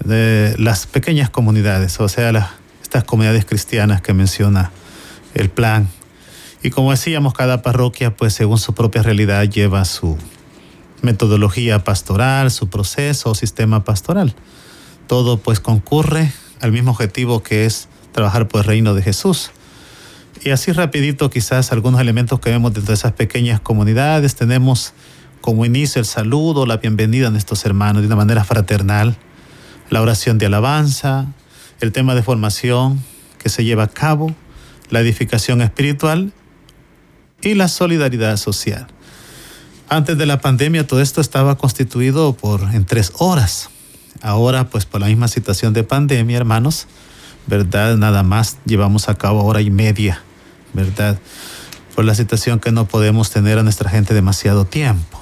de 0.04 0.56
las 0.58 0.88
pequeñas 0.88 1.30
comunidades, 1.30 2.00
o 2.00 2.10
sea, 2.10 2.58
estas 2.82 3.04
comunidades 3.04 3.46
cristianas 3.46 4.02
que 4.02 4.14
menciona 4.14 4.72
el 5.36 5.50
plan. 5.50 5.88
Y 6.64 6.72
como 6.72 6.90
decíamos, 6.90 7.36
cada 7.36 7.62
parroquia, 7.62 8.16
pues 8.16 8.34
según 8.34 8.58
su 8.58 8.74
propia 8.74 9.04
realidad, 9.04 9.44
lleva 9.44 9.86
su 9.86 10.18
metodología 11.04 11.84
pastoral, 11.84 12.50
su 12.50 12.70
proceso 12.70 13.30
o 13.30 13.36
sistema 13.36 13.84
pastoral 13.84 14.36
todo 15.08 15.38
pues 15.38 15.60
concurre 15.60 16.34
al 16.62 16.72
mismo 16.72 16.92
objetivo 16.92 17.44
que 17.44 17.66
es 17.66 17.88
trabajar 18.12 18.48
por 18.48 18.62
el 18.62 18.68
reino 18.68 18.94
de 18.94 19.02
Jesús. 19.02 19.52
Y 20.42 20.50
así 20.50 20.72
rapidito 20.72 21.30
quizás 21.30 21.72
algunos 21.72 22.02
elementos 22.02 22.40
que 22.40 22.50
vemos 22.50 22.74
dentro 22.74 22.92
de 22.92 22.96
esas 22.96 23.14
pequeñas 23.14 23.62
comunidades. 23.62 24.36
Tenemos 24.36 24.94
como 25.42 25.66
inicio 25.66 26.00
el 26.00 26.06
saludo, 26.06 26.66
la 26.66 26.78
bienvenida 26.78 27.28
a 27.28 27.32
nuestros 27.32 27.66
hermanos 27.66 28.02
de 28.02 28.08
una 28.08 28.16
manera 28.16 28.44
fraternal, 28.44 29.18
la 29.90 30.02
oración 30.02 30.38
de 30.38 30.48
alabanza, 30.48 31.28
el 31.80 31.92
tema 31.92 32.16
de 32.16 32.24
formación 32.24 33.04
que 33.38 33.50
se 33.50 33.64
lleva 33.64 33.84
a 33.84 33.88
cabo, 33.88 34.34
la 34.90 35.02
edificación 35.02 35.62
espiritual 35.62 36.34
y 37.42 37.56
la 37.56 37.68
solidaridad 37.68 38.38
social. 38.38 38.88
Antes 39.90 40.18
de 40.18 40.26
la 40.26 40.40
pandemia 40.40 40.88
todo 40.88 41.02
esto 41.02 41.22
estaba 41.22 41.58
constituido 41.58 42.34
por 42.34 42.62
en 42.74 42.86
tres 42.86 43.12
horas. 43.18 43.70
Ahora, 44.22 44.70
pues 44.70 44.86
por 44.86 45.02
la 45.02 45.08
misma 45.08 45.28
situación 45.28 45.74
de 45.74 45.84
pandemia, 45.84 46.38
hermanos, 46.38 46.88
¿verdad? 47.48 47.98
Nada 47.98 48.24
más 48.24 48.58
llevamos 48.66 49.10
a 49.10 49.16
cabo 49.16 49.44
hora 49.44 49.62
y 49.62 49.70
media, 49.70 50.22
¿verdad? 50.74 51.20
Por 51.96 52.06
la 52.06 52.16
situación 52.16 52.60
que 52.60 52.72
no 52.72 52.88
podemos 52.88 53.30
tener 53.32 53.60
a 53.60 53.64
nuestra 53.64 53.90
gente 53.90 54.14
demasiado 54.14 54.66
tiempo. 54.66 55.20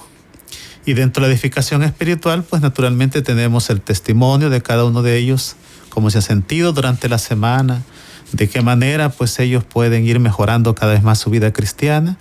Y 0.86 0.94
dentro 0.94 1.22
de 1.22 1.30
la 1.30 1.34
edificación 1.34 1.84
espiritual, 1.84 2.44
pues 2.44 2.62
naturalmente 2.62 3.22
tenemos 3.22 3.70
el 3.70 3.82
testimonio 3.82 4.50
de 4.50 4.62
cada 4.62 4.86
uno 4.86 5.04
de 5.04 5.18
ellos, 5.18 5.56
cómo 5.90 6.10
se 6.10 6.18
ha 6.18 6.22
sentido 6.22 6.74
durante 6.74 7.08
la 7.08 7.18
semana, 7.18 7.84
de 8.32 8.50
qué 8.50 8.62
manera 8.62 9.10
pues 9.10 9.38
ellos 9.40 9.64
pueden 9.64 10.06
ir 10.06 10.20
mejorando 10.20 10.74
cada 10.74 10.94
vez 10.94 11.04
más 11.04 11.20
su 11.20 11.30
vida 11.30 11.54
cristiana. 11.54 12.18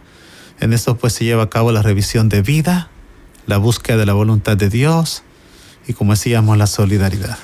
En 0.60 0.72
esto 0.72 0.96
pues 0.98 1.14
se 1.14 1.24
lleva 1.24 1.44
a 1.44 1.50
cabo 1.50 1.72
la 1.72 1.82
revisión 1.82 2.28
de 2.28 2.42
vida, 2.42 2.90
la 3.46 3.56
búsqueda 3.56 3.96
de 3.96 4.06
la 4.06 4.12
voluntad 4.12 4.56
de 4.56 4.68
Dios, 4.68 5.22
y 5.86 5.94
como 5.94 6.12
decíamos, 6.12 6.58
la 6.58 6.66
solidaridad. 6.66 7.38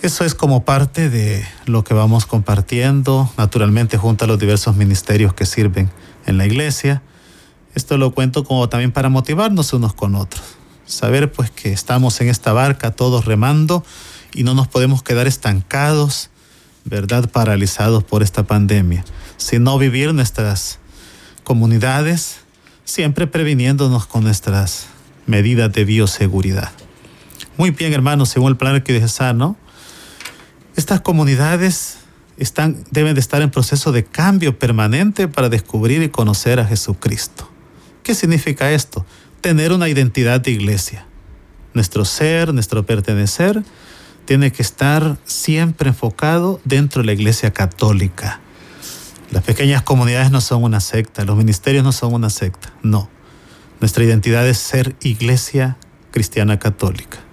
Eso 0.00 0.24
es 0.24 0.36
como 0.36 0.64
parte 0.64 1.10
de 1.10 1.44
lo 1.66 1.82
que 1.82 1.92
vamos 1.92 2.24
compartiendo, 2.24 3.28
naturalmente 3.36 3.96
junto 3.96 4.24
a 4.24 4.28
los 4.28 4.38
diversos 4.38 4.76
ministerios 4.76 5.34
que 5.34 5.44
sirven 5.44 5.90
en 6.24 6.38
la 6.38 6.46
iglesia. 6.46 7.02
Esto 7.74 7.98
lo 7.98 8.12
cuento 8.12 8.44
como 8.44 8.68
también 8.68 8.92
para 8.92 9.08
motivarnos 9.08 9.72
unos 9.72 9.94
con 9.94 10.14
otros. 10.14 10.44
Saber 10.86 11.32
pues 11.32 11.50
que 11.50 11.72
estamos 11.72 12.20
en 12.20 12.28
esta 12.28 12.52
barca 12.52 12.92
todos 12.92 13.24
remando 13.24 13.84
y 14.32 14.44
no 14.44 14.54
nos 14.54 14.68
podemos 14.68 15.02
quedar 15.02 15.26
estancados, 15.26 16.30
¿verdad? 16.84 17.28
Paralizados 17.28 18.04
por 18.04 18.22
esta 18.22 18.44
pandemia, 18.44 19.04
sino 19.36 19.78
vivir 19.78 20.14
nuestras 20.14 20.78
comunidades 21.42 22.36
siempre 22.84 23.26
previniéndonos 23.26 24.06
con 24.06 24.22
nuestras 24.22 24.86
medidas 25.26 25.72
de 25.72 25.84
bioseguridad. 25.84 26.70
Muy 27.56 27.72
bien, 27.72 27.92
hermanos, 27.92 28.28
según 28.28 28.50
el 28.52 28.56
plan 28.56 28.80
¿no? 29.34 29.56
Estas 30.78 31.00
comunidades 31.00 31.98
están, 32.36 32.84
deben 32.92 33.14
de 33.14 33.20
estar 33.20 33.42
en 33.42 33.50
proceso 33.50 33.90
de 33.90 34.04
cambio 34.04 34.60
permanente 34.60 35.26
para 35.26 35.48
descubrir 35.48 36.04
y 36.04 36.08
conocer 36.08 36.60
a 36.60 36.64
Jesucristo. 36.64 37.50
¿Qué 38.04 38.14
significa 38.14 38.70
esto? 38.70 39.04
Tener 39.40 39.72
una 39.72 39.88
identidad 39.88 40.40
de 40.40 40.52
iglesia. 40.52 41.04
Nuestro 41.74 42.04
ser, 42.04 42.54
nuestro 42.54 42.86
pertenecer, 42.86 43.64
tiene 44.24 44.52
que 44.52 44.62
estar 44.62 45.18
siempre 45.24 45.88
enfocado 45.88 46.60
dentro 46.64 47.02
de 47.02 47.06
la 47.06 47.12
iglesia 47.12 47.52
católica. 47.52 48.40
Las 49.32 49.42
pequeñas 49.42 49.82
comunidades 49.82 50.30
no 50.30 50.40
son 50.40 50.62
una 50.62 50.78
secta, 50.78 51.24
los 51.24 51.36
ministerios 51.36 51.82
no 51.82 51.90
son 51.90 52.14
una 52.14 52.30
secta, 52.30 52.72
no. 52.84 53.10
Nuestra 53.80 54.04
identidad 54.04 54.46
es 54.46 54.58
ser 54.58 54.94
iglesia 55.00 55.76
cristiana 56.12 56.60
católica. 56.60 57.27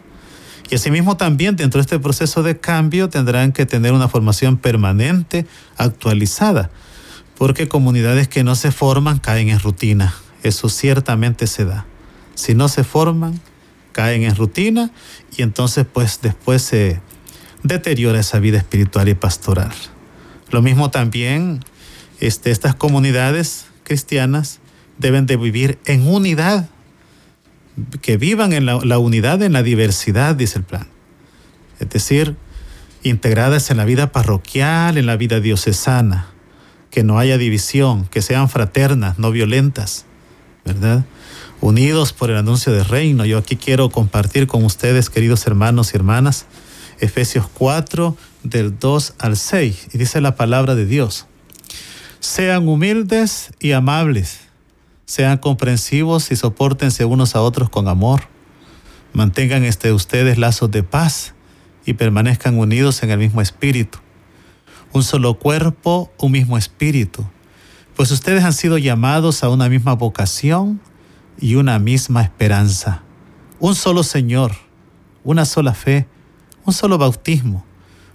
Y 0.69 0.75
asimismo 0.75 1.15
también 1.17 1.55
dentro 1.55 1.79
de 1.79 1.83
este 1.83 1.99
proceso 1.99 2.41
de 2.43 2.57
cambio 2.57 3.09
tendrán 3.09 3.51
que 3.51 3.65
tener 3.65 3.93
una 3.93 4.07
formación 4.07 4.57
permanente, 4.57 5.45
actualizada, 5.77 6.71
porque 7.37 7.67
comunidades 7.67 8.27
que 8.27 8.43
no 8.43 8.55
se 8.55 8.71
forman 8.71 9.19
caen 9.19 9.49
en 9.49 9.59
rutina. 9.59 10.15
Eso 10.43 10.69
ciertamente 10.69 11.47
se 11.47 11.65
da. 11.65 11.85
Si 12.33 12.55
no 12.55 12.67
se 12.67 12.83
forman, 12.83 13.39
caen 13.91 14.23
en 14.23 14.35
rutina 14.35 14.91
y 15.37 15.41
entonces 15.41 15.85
pues 15.91 16.19
después 16.21 16.61
se 16.61 16.99
deteriora 17.63 18.19
esa 18.19 18.39
vida 18.39 18.57
espiritual 18.57 19.07
y 19.07 19.13
pastoral. 19.13 19.71
Lo 20.51 20.61
mismo 20.61 20.91
también, 20.91 21.61
este, 22.19 22.51
estas 22.51 22.75
comunidades 22.75 23.65
cristianas 23.83 24.59
deben 24.97 25.25
de 25.25 25.37
vivir 25.37 25.79
en 25.85 26.07
unidad 26.07 26.69
que 28.01 28.17
vivan 28.17 28.53
en 28.53 28.65
la, 28.65 28.99
unidad, 28.99 29.41
en 29.41 29.53
la 29.53 29.63
diversidad, 29.63 30.35
dice 30.35 30.59
el 30.59 30.63
plan. 30.63 30.87
Es 31.79 31.89
decir, 31.89 32.35
integradas 33.03 33.69
en 33.69 33.77
la 33.77 33.85
vida 33.85 34.11
parroquial, 34.11 34.97
en 34.97 35.05
la 35.05 35.17
vida 35.17 35.39
diocesana, 35.39 36.27
que 36.89 37.03
no 37.03 37.19
haya 37.19 37.37
división, 37.37 38.05
que 38.05 38.21
sean 38.21 38.49
fraternas, 38.49 39.19
no 39.19 39.31
violentas, 39.31 40.05
¿verdad? 40.63 41.05
Unidos 41.59 42.13
por 42.13 42.29
el 42.29 42.37
anuncio 42.37 42.71
del 42.71 42.85
reino. 42.85 43.25
Yo 43.25 43.37
aquí 43.37 43.57
quiero 43.57 43.89
compartir 43.89 44.47
con 44.47 44.63
ustedes, 44.63 45.09
queridos 45.09 45.45
hermanos 45.45 45.93
y 45.93 45.97
hermanas, 45.97 46.45
Efesios 46.99 47.47
4, 47.53 48.15
del 48.43 48.79
2 48.79 49.15
al 49.19 49.35
6, 49.35 49.89
y 49.93 49.97
dice 49.97 50.21
la 50.21 50.35
palabra 50.35 50.75
de 50.75 50.85
Dios. 50.85 51.25
Sean 52.21 52.67
humildes 52.67 53.51
y 53.59 53.73
amables 53.73 54.44
sean 55.05 55.37
comprensivos 55.37 56.31
y 56.31 56.35
soportense 56.35 57.05
unos 57.05 57.35
a 57.35 57.41
otros 57.41 57.69
con 57.69 57.87
amor. 57.87 58.23
Mantengan 59.13 59.63
este, 59.63 59.93
ustedes 59.93 60.37
lazos 60.37 60.71
de 60.71 60.83
paz 60.83 61.33
y 61.85 61.93
permanezcan 61.93 62.57
unidos 62.57 63.03
en 63.03 63.11
el 63.11 63.19
mismo 63.19 63.41
espíritu. 63.41 63.99
Un 64.91 65.03
solo 65.03 65.37
cuerpo, 65.37 66.11
un 66.17 66.31
mismo 66.31 66.57
espíritu. 66.57 67.25
pues 67.95 68.11
ustedes 68.11 68.43
han 68.43 68.51
sido 68.51 68.77
llamados 68.77 69.41
a 69.43 69.49
una 69.49 69.69
misma 69.69 69.93
vocación 69.93 70.81
y 71.39 71.55
una 71.55 71.79
misma 71.79 72.23
esperanza. 72.23 73.03
Un 73.59 73.73
solo 73.73 74.03
Señor, 74.03 74.51
una 75.23 75.45
sola 75.45 75.73
fe, 75.73 76.05
un 76.65 76.73
solo 76.73 76.97
bautismo, 76.97 77.63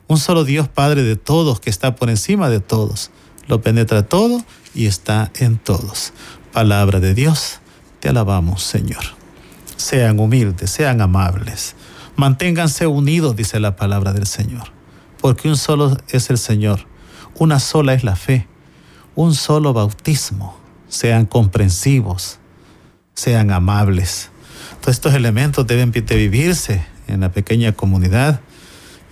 un 0.06 0.18
solo 0.18 0.44
Dios 0.44 0.68
Padre 0.68 1.02
de 1.02 1.16
todos 1.16 1.60
que 1.60 1.70
está 1.70 1.96
por 1.96 2.10
encima 2.10 2.50
de 2.50 2.60
todos, 2.60 3.10
lo 3.46 3.62
penetra 3.62 4.02
todo 4.02 4.42
y 4.74 4.84
está 4.86 5.30
en 5.38 5.56
todos. 5.56 6.12
Palabra 6.52 6.98
de 6.98 7.14
Dios, 7.14 7.60
te 8.00 8.08
alabamos 8.08 8.64
Señor. 8.64 9.04
Sean 9.76 10.18
humildes, 10.18 10.70
sean 10.70 11.00
amables, 11.00 11.76
manténganse 12.16 12.88
unidos, 12.88 13.36
dice 13.36 13.60
la 13.60 13.76
palabra 13.76 14.12
del 14.12 14.26
Señor, 14.26 14.72
porque 15.20 15.48
un 15.48 15.56
solo 15.56 15.96
es 16.08 16.28
el 16.28 16.38
Señor, 16.38 16.86
una 17.38 17.60
sola 17.60 17.94
es 17.94 18.02
la 18.02 18.16
fe, 18.16 18.48
un 19.14 19.34
solo 19.34 19.72
bautismo. 19.72 20.58
Sean 20.88 21.24
comprensivos, 21.24 22.40
sean 23.14 23.52
amables. 23.52 24.30
Todos 24.80 24.96
estos 24.96 25.14
elementos 25.14 25.68
deben 25.68 25.92
de 25.92 26.16
vivirse 26.16 26.84
en 27.06 27.20
la 27.20 27.30
pequeña 27.30 27.72
comunidad. 27.72 28.40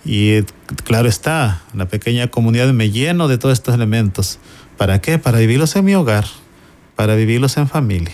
Y 0.03 0.41
claro 0.83 1.07
está, 1.07 1.61
en 1.71 1.79
la 1.79 1.87
pequeña 1.87 2.27
comunidad 2.27 2.73
me 2.73 2.91
lleno 2.91 3.29
de 3.29 3.37
todos 3.37 3.53
estos 3.53 3.75
elementos. 3.75 4.39
¿Para 4.77 4.99
qué? 4.99 5.19
Para 5.19 5.39
vivirlos 5.39 5.75
en 5.77 5.85
mi 5.85 5.95
hogar, 5.95 6.25
para 6.99 7.15
vivirlos 7.15 7.55
en 7.55 7.69
familia. 7.69 8.13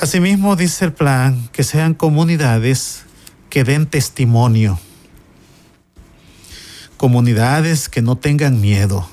Asimismo, 0.00 0.56
dice 0.56 0.86
el 0.86 0.94
plan, 0.94 1.50
que 1.52 1.64
sean 1.64 1.92
comunidades 1.92 3.02
que 3.50 3.62
den 3.62 3.84
testimonio. 3.84 4.80
Comunidades 6.96 7.90
que 7.90 8.00
no 8.00 8.16
tengan 8.16 8.62
miedo 8.62 9.06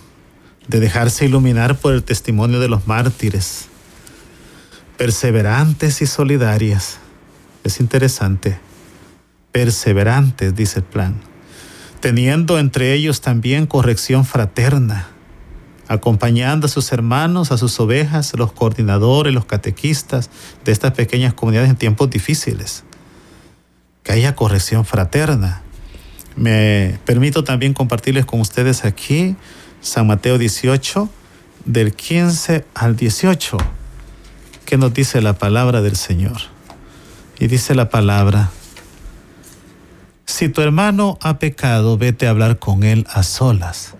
de 0.70 0.80
dejarse 0.80 1.26
iluminar 1.26 1.80
por 1.80 1.94
el 1.94 2.02
testimonio 2.02 2.62
de 2.62 2.70
los 2.70 2.88
mártires. 2.88 3.66
Perseverantes 4.96 6.02
y 6.02 6.06
solidarias. 6.06 7.00
Es 7.66 7.82
interesante 7.82 8.58
perseverantes, 9.52 10.56
dice 10.56 10.80
el 10.80 10.86
plan, 10.86 11.20
teniendo 12.00 12.58
entre 12.58 12.94
ellos 12.94 13.20
también 13.20 13.66
corrección 13.66 14.24
fraterna, 14.24 15.10
acompañando 15.90 16.68
a 16.68 16.70
sus 16.70 16.92
hermanos, 16.92 17.52
a 17.52 17.58
sus 17.58 17.80
ovejas, 17.80 18.34
los 18.38 18.52
coordinadores, 18.52 19.34
los 19.34 19.46
catequistas 19.46 20.30
de 20.64 20.72
estas 20.72 20.92
pequeñas 20.94 21.34
comunidades 21.34 21.72
en 21.72 21.76
tiempos 21.76 22.12
difíciles. 22.12 22.84
Que 24.04 24.14
haya 24.14 24.36
corrección 24.36 24.86
fraterna. 24.86 25.64
Me 26.36 27.00
permito 27.06 27.44
también 27.44 27.74
compartirles 27.74 28.28
con 28.28 28.40
ustedes 28.40 28.86
aquí 28.86 29.36
San 29.82 30.06
Mateo 30.06 30.38
18, 30.38 31.10
del 31.66 31.96
15 31.96 32.66
al 32.76 32.96
18, 32.96 33.58
que 34.66 34.78
nos 34.78 34.94
dice 34.94 35.22
la 35.22 35.34
palabra 35.34 35.82
del 35.82 35.96
Señor. 35.96 36.38
Y 37.40 37.48
dice 37.48 37.74
la 37.74 37.90
palabra, 37.90 38.52
si 40.26 40.50
tu 40.50 40.62
hermano 40.62 41.18
ha 41.22 41.40
pecado, 41.40 41.98
vete 41.98 42.28
a 42.28 42.30
hablar 42.30 42.60
con 42.60 42.84
él 42.84 43.08
a 43.10 43.24
solas 43.24 43.96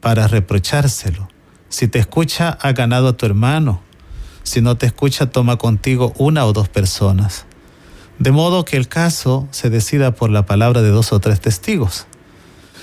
para 0.00 0.26
reprochárselo. 0.26 1.28
Si 1.68 1.88
te 1.88 1.98
escucha, 1.98 2.56
ha 2.60 2.72
ganado 2.72 3.08
a 3.08 3.16
tu 3.16 3.26
hermano. 3.26 3.82
Si 4.42 4.60
no 4.60 4.76
te 4.76 4.86
escucha, 4.86 5.30
toma 5.30 5.56
contigo 5.56 6.12
una 6.16 6.46
o 6.46 6.52
dos 6.52 6.68
personas. 6.68 7.44
De 8.18 8.32
modo 8.32 8.64
que 8.64 8.76
el 8.76 8.88
caso 8.88 9.46
se 9.50 9.70
decida 9.70 10.12
por 10.12 10.30
la 10.30 10.46
palabra 10.46 10.82
de 10.82 10.90
dos 10.90 11.12
o 11.12 11.20
tres 11.20 11.40
testigos. 11.40 12.06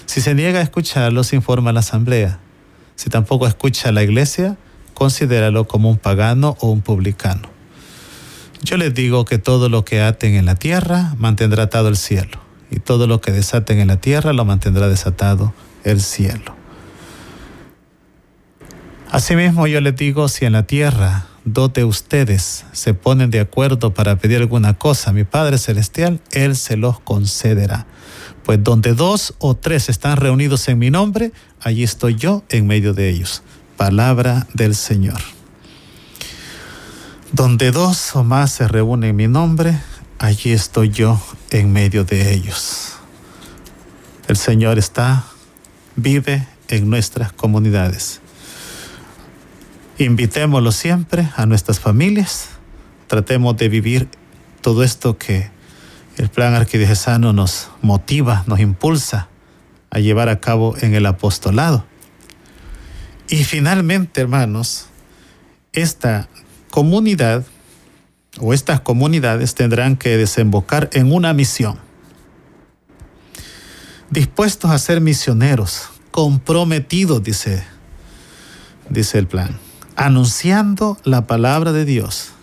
Si 0.05 0.21
se 0.21 0.35
niega 0.35 0.59
a 0.59 0.63
escucharlo, 0.63 1.21
informa 1.31 1.71
a 1.71 1.73
la 1.73 1.79
asamblea. 1.79 2.39
Si 2.95 3.09
tampoco 3.09 3.47
escucha 3.47 3.89
a 3.89 3.91
la 3.91 4.03
iglesia, 4.03 4.57
considéralo 4.93 5.67
como 5.67 5.89
un 5.89 5.97
pagano 5.97 6.55
o 6.59 6.69
un 6.69 6.81
publicano. 6.81 7.49
Yo 8.61 8.77
les 8.77 8.93
digo 8.93 9.25
que 9.25 9.37
todo 9.37 9.67
lo 9.67 9.83
que 9.83 10.01
aten 10.01 10.35
en 10.35 10.45
la 10.45 10.55
tierra 10.55 11.13
mantendrá 11.17 11.63
atado 11.63 11.89
el 11.89 11.97
cielo, 11.97 12.39
y 12.71 12.79
todo 12.79 13.05
lo 13.05 13.19
que 13.19 13.31
desaten 13.31 13.79
en 13.79 13.89
la 13.89 13.97
tierra 13.97 14.31
lo 14.31 14.45
mantendrá 14.45 14.87
desatado 14.87 15.53
el 15.83 16.01
cielo. 16.01 16.55
Asimismo 19.15 19.65
yo 19.65 19.79
les 19.79 19.95
digo, 19.95 20.27
si 20.27 20.43
en 20.43 20.51
la 20.51 20.67
tierra 20.67 21.27
dos 21.45 21.71
de 21.71 21.85
ustedes 21.85 22.65
se 22.73 22.93
ponen 22.93 23.31
de 23.31 23.39
acuerdo 23.39 23.93
para 23.93 24.17
pedir 24.17 24.39
alguna 24.39 24.73
cosa 24.73 25.11
a 25.11 25.13
mi 25.13 25.23
Padre 25.23 25.57
Celestial, 25.57 26.19
Él 26.31 26.57
se 26.57 26.75
los 26.75 26.99
concederá. 26.99 27.85
Pues 28.43 28.61
donde 28.61 28.93
dos 28.93 29.33
o 29.37 29.55
tres 29.55 29.87
están 29.87 30.17
reunidos 30.17 30.67
en 30.67 30.79
mi 30.79 30.91
nombre, 30.91 31.31
allí 31.61 31.81
estoy 31.81 32.15
yo 32.15 32.43
en 32.49 32.67
medio 32.67 32.93
de 32.93 33.07
ellos. 33.07 33.41
Palabra 33.77 34.47
del 34.53 34.75
Señor. 34.75 35.21
Donde 37.31 37.71
dos 37.71 38.17
o 38.17 38.25
más 38.25 38.51
se 38.51 38.67
reúnen 38.67 39.11
en 39.11 39.15
mi 39.15 39.27
nombre, 39.29 39.79
allí 40.19 40.51
estoy 40.51 40.89
yo 40.89 41.21
en 41.51 41.71
medio 41.71 42.03
de 42.03 42.33
ellos. 42.33 42.95
El 44.27 44.35
Señor 44.35 44.77
está, 44.77 45.23
vive 45.95 46.45
en 46.67 46.89
nuestras 46.89 47.31
comunidades. 47.31 48.19
Invitémoslo 49.97 50.73
siempre 50.73 51.29
a 51.37 51.45
nuestras 51.45 51.79
familias. 51.79 52.49
Tratemos 53.07 53.55
de 53.55 53.69
vivir 53.69 54.09
todo 54.61 54.83
esto 54.83 55.17
que 55.17 55.49
el 56.17 56.27
plan 56.27 56.53
arquidiocesano 56.53 57.31
nos 57.31 57.69
motiva, 57.81 58.43
nos 58.45 58.59
impulsa 58.59 59.29
a 59.89 59.99
llevar 59.99 60.27
a 60.27 60.41
cabo 60.41 60.75
en 60.81 60.95
el 60.95 61.05
apostolado. 61.05 61.85
Y 63.29 63.45
finalmente, 63.45 64.19
hermanos, 64.19 64.87
esta 65.71 66.27
comunidad 66.71 67.45
o 68.39 68.53
estas 68.53 68.81
comunidades 68.81 69.55
tendrán 69.55 69.95
que 69.95 70.17
desembocar 70.17 70.89
en 70.91 71.13
una 71.13 71.33
misión. 71.33 71.79
Dispuestos 74.09 74.71
a 74.71 74.77
ser 74.77 74.99
misioneros, 74.99 75.89
comprometidos, 76.11 77.23
dice, 77.23 77.63
dice 78.89 79.19
el 79.19 79.27
plan, 79.27 79.57
anunciando 79.95 80.97
la 81.03 81.25
palabra 81.25 81.71
de 81.71 81.85
Dios, 81.85 82.33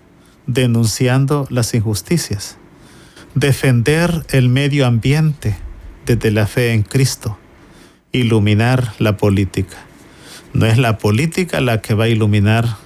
denunciando 0.47 1.47
las 1.51 1.75
injusticias, 1.75 2.57
defender 3.35 4.25
el 4.31 4.49
medio 4.49 4.87
ambiente 4.87 5.57
desde 6.07 6.31
la 6.31 6.47
fe 6.47 6.73
en 6.73 6.83
Cristo, 6.83 7.39
iluminar 8.13 8.95
la 8.99 9.17
política. 9.17 9.79
No 10.53 10.67
es 10.67 10.79
la 10.79 10.99
política 10.99 11.61
la 11.61 11.81
que 11.81 11.95
va 11.95 12.05
a 12.05 12.09
iluminar 12.09 12.77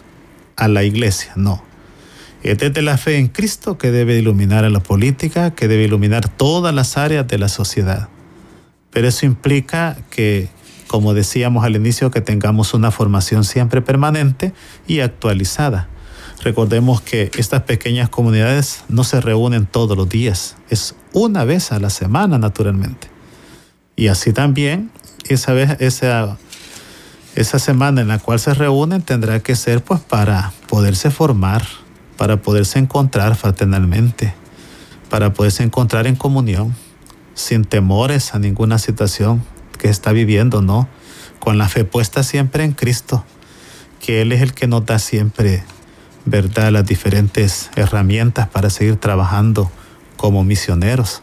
a 0.56 0.68
la 0.68 0.84
iglesia, 0.84 1.32
no. 1.36 1.62
Es 2.42 2.58
desde 2.58 2.82
la 2.82 2.96
fe 2.96 3.18
en 3.18 3.28
Cristo 3.28 3.76
que 3.76 3.90
debe 3.90 4.16
iluminar 4.18 4.64
a 4.64 4.70
la 4.70 4.80
política, 4.80 5.54
que 5.54 5.66
debe 5.68 5.84
iluminar 5.84 6.28
todas 6.28 6.74
las 6.74 6.96
áreas 6.96 7.26
de 7.26 7.38
la 7.38 7.48
sociedad. 7.48 8.08
Pero 8.90 9.08
eso 9.08 9.26
implica 9.26 9.96
que, 10.10 10.48
como 10.88 11.14
decíamos 11.14 11.64
al 11.64 11.76
inicio, 11.76 12.10
que 12.10 12.20
tengamos 12.20 12.74
una 12.74 12.90
formación 12.90 13.44
siempre 13.44 13.82
permanente 13.82 14.52
y 14.86 15.00
actualizada. 15.00 15.88
Recordemos 16.42 17.00
que 17.00 17.30
estas 17.36 17.62
pequeñas 17.62 18.08
comunidades 18.08 18.84
no 18.88 19.04
se 19.04 19.20
reúnen 19.20 19.66
todos 19.66 19.96
los 19.96 20.08
días, 20.08 20.56
es 20.70 20.94
una 21.12 21.44
vez 21.44 21.72
a 21.72 21.80
la 21.80 21.90
semana 21.90 22.38
naturalmente. 22.38 23.08
Y 23.96 24.08
así 24.08 24.32
también 24.32 24.90
esa 25.28 25.52
vez, 25.52 25.76
esa 25.80 26.36
esa 27.36 27.58
semana 27.58 28.00
en 28.00 28.08
la 28.08 28.18
cual 28.18 28.40
se 28.40 28.54
reúnen 28.54 29.02
tendrá 29.02 29.40
que 29.40 29.56
ser 29.56 29.84
pues 29.84 30.00
para 30.00 30.52
poderse 30.68 31.10
formar, 31.10 31.62
para 32.16 32.40
poderse 32.40 32.78
encontrar 32.78 33.36
fraternalmente, 33.36 34.34
para 35.10 35.34
poderse 35.34 35.62
encontrar 35.62 36.06
en 36.06 36.16
comunión, 36.16 36.74
sin 37.34 37.66
temores 37.66 38.34
a 38.34 38.38
ninguna 38.38 38.78
situación 38.78 39.42
que 39.76 39.88
está 39.88 40.12
viviendo, 40.12 40.62
¿no? 40.62 40.88
Con 41.38 41.58
la 41.58 41.68
fe 41.68 41.84
puesta 41.84 42.22
siempre 42.22 42.64
en 42.64 42.72
Cristo, 42.72 43.24
que 44.00 44.22
Él 44.22 44.32
es 44.32 44.42
el 44.42 44.52
que 44.52 44.66
nos 44.66 44.84
da 44.86 44.98
siempre, 44.98 45.64
¿verdad?, 46.24 46.72
las 46.72 46.86
diferentes 46.86 47.70
herramientas 47.76 48.48
para 48.48 48.70
seguir 48.70 48.96
trabajando 48.96 49.70
como 50.16 50.44
misioneros. 50.44 51.22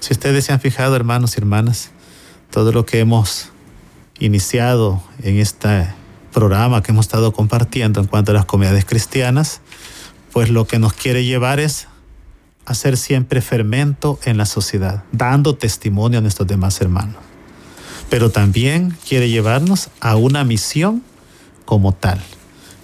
Si 0.00 0.12
ustedes 0.12 0.44
se 0.44 0.52
han 0.52 0.60
fijado, 0.60 0.96
hermanos 0.96 1.36
y 1.36 1.40
hermanas, 1.40 1.90
todo 2.50 2.72
lo 2.72 2.86
que 2.86 3.00
hemos 3.00 3.50
iniciado 4.18 5.02
en 5.22 5.38
este 5.38 5.88
programa 6.32 6.82
que 6.82 6.92
hemos 6.92 7.06
estado 7.06 7.32
compartiendo 7.32 8.00
en 8.00 8.06
cuanto 8.06 8.32
a 8.32 8.34
las 8.34 8.44
comunidades 8.44 8.84
cristianas, 8.84 9.60
pues 10.32 10.50
lo 10.50 10.66
que 10.66 10.78
nos 10.78 10.92
quiere 10.92 11.24
llevar 11.24 11.60
es 11.60 11.88
a 12.66 12.74
ser 12.74 12.96
siempre 12.96 13.40
fermento 13.40 14.18
en 14.24 14.36
la 14.36 14.46
sociedad, 14.46 15.02
dando 15.12 15.56
testimonio 15.56 16.18
a 16.18 16.22
nuestros 16.22 16.46
demás 16.46 16.80
hermanos. 16.80 17.29
Pero 18.10 18.30
también 18.30 18.96
quiere 19.08 19.30
llevarnos 19.30 19.88
a 20.00 20.16
una 20.16 20.44
misión 20.44 21.02
como 21.64 21.92
tal. 21.92 22.20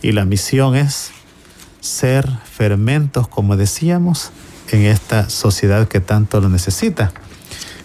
Y 0.00 0.12
la 0.12 0.24
misión 0.24 0.76
es 0.76 1.10
ser 1.80 2.28
fermentos, 2.44 3.28
como 3.28 3.56
decíamos, 3.56 4.30
en 4.70 4.82
esta 4.82 5.28
sociedad 5.28 5.88
que 5.88 6.00
tanto 6.00 6.40
lo 6.40 6.48
necesita. 6.48 7.12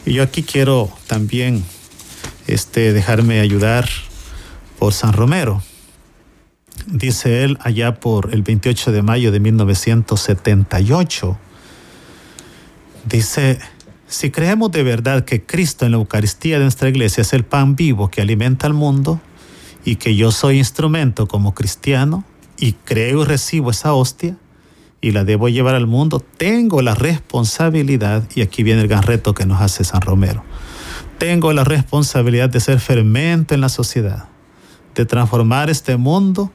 Y 0.05 0.13
yo 0.13 0.23
aquí 0.23 0.43
quiero 0.43 0.91
también 1.07 1.63
este, 2.47 2.93
dejarme 2.93 3.39
ayudar 3.39 3.87
por 4.79 4.93
San 4.93 5.13
Romero. 5.13 5.61
dice 6.87 7.43
él 7.43 7.57
allá 7.61 7.99
por 7.99 8.33
el 8.33 8.41
28 8.41 8.91
de 8.91 9.01
mayo 9.03 9.31
de 9.31 9.39
1978, 9.39 11.37
dice, 13.05 13.59
si 14.11 14.29
creemos 14.29 14.71
de 14.71 14.83
verdad 14.83 15.23
que 15.23 15.45
Cristo 15.45 15.85
en 15.85 15.93
la 15.93 15.97
Eucaristía 15.97 16.57
de 16.57 16.65
nuestra 16.65 16.89
iglesia 16.89 17.21
es 17.21 17.31
el 17.31 17.45
pan 17.45 17.77
vivo 17.77 18.09
que 18.09 18.21
alimenta 18.21 18.67
al 18.67 18.73
mundo 18.73 19.21
y 19.85 19.95
que 19.95 20.17
yo 20.17 20.31
soy 20.31 20.57
instrumento 20.57 21.29
como 21.29 21.53
cristiano 21.53 22.25
y 22.57 22.73
creo 22.73 23.21
y 23.21 23.25
recibo 23.25 23.71
esa 23.71 23.93
hostia 23.93 24.35
y 24.99 25.11
la 25.11 25.23
debo 25.23 25.47
llevar 25.47 25.75
al 25.75 25.87
mundo, 25.87 26.19
tengo 26.19 26.81
la 26.81 26.93
responsabilidad, 26.93 28.27
y 28.35 28.41
aquí 28.41 28.61
viene 28.63 28.81
el 28.81 28.87
gran 28.89 29.01
reto 29.01 29.33
que 29.33 29.45
nos 29.47 29.61
hace 29.61 29.83
San 29.83 30.01
Romero, 30.01 30.43
tengo 31.17 31.53
la 31.53 31.63
responsabilidad 31.63 32.49
de 32.49 32.59
ser 32.59 32.79
fermento 32.79 33.55
en 33.55 33.61
la 33.61 33.69
sociedad, 33.69 34.25
de 34.93 35.05
transformar 35.05 35.71
este 35.71 35.95
mundo, 35.95 36.51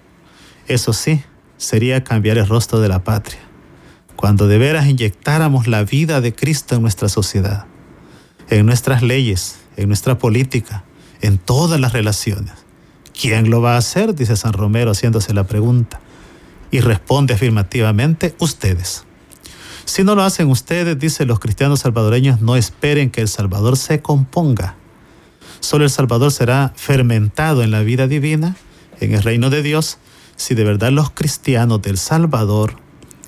eso 0.69 0.93
sí, 0.93 1.23
sería 1.57 2.05
cambiar 2.05 2.37
el 2.39 2.47
rostro 2.47 2.79
de 2.81 2.89
la 2.89 3.03
patria 3.03 3.46
cuando 4.17 4.49
de 4.49 4.59
veras 4.59 4.87
inyectáramos 4.87 5.67
la 5.67 5.85
vida 5.85 6.21
de 6.21 6.35
Cristo 6.35 6.75
en 6.75 6.83
nuestra 6.83 7.09
sociedad, 7.09 7.67
en 8.49 8.67
nuestras 8.67 9.03
leyes, 9.03 9.59
en 9.77 9.89
nuestra 9.89 10.19
política, 10.19 10.85
en 11.21 11.39
todas 11.39 11.79
las 11.79 11.93
relaciones. 11.93 12.53
¿Quién 13.19 13.51
lo 13.51 13.61
va 13.61 13.75
a 13.75 13.79
hacer? 13.79 14.15
Dice 14.15 14.37
San 14.37 14.53
Romero 14.53 14.91
haciéndose 14.91 15.33
la 15.33 15.45
pregunta. 15.45 16.01
Y 16.71 16.81
responde 16.81 17.35
afirmativamente, 17.35 18.35
ustedes. 18.41 19.05
Si 19.85 20.03
no 20.03 20.15
lo 20.15 20.25
hacen 20.25 20.49
ustedes, 20.49 20.99
dice 20.99 21.25
los 21.25 21.39
cristianos 21.39 21.81
salvadoreños, 21.81 22.41
no 22.41 22.57
esperen 22.57 23.11
que 23.11 23.21
el 23.21 23.29
Salvador 23.29 23.77
se 23.77 24.03
componga. 24.03 24.75
Solo 25.61 25.85
el 25.85 25.91
Salvador 25.91 26.33
será 26.33 26.73
fermentado 26.75 27.63
en 27.63 27.71
la 27.71 27.81
vida 27.81 28.09
divina, 28.09 28.57
en 29.01 29.15
el 29.15 29.23
reino 29.23 29.49
de 29.49 29.63
Dios, 29.63 29.99
si 30.35 30.55
de 30.55 30.65
verdad 30.65 30.91
los 30.91 31.11
cristianos 31.11 31.81
del 31.83 31.99
Salvador 31.99 32.77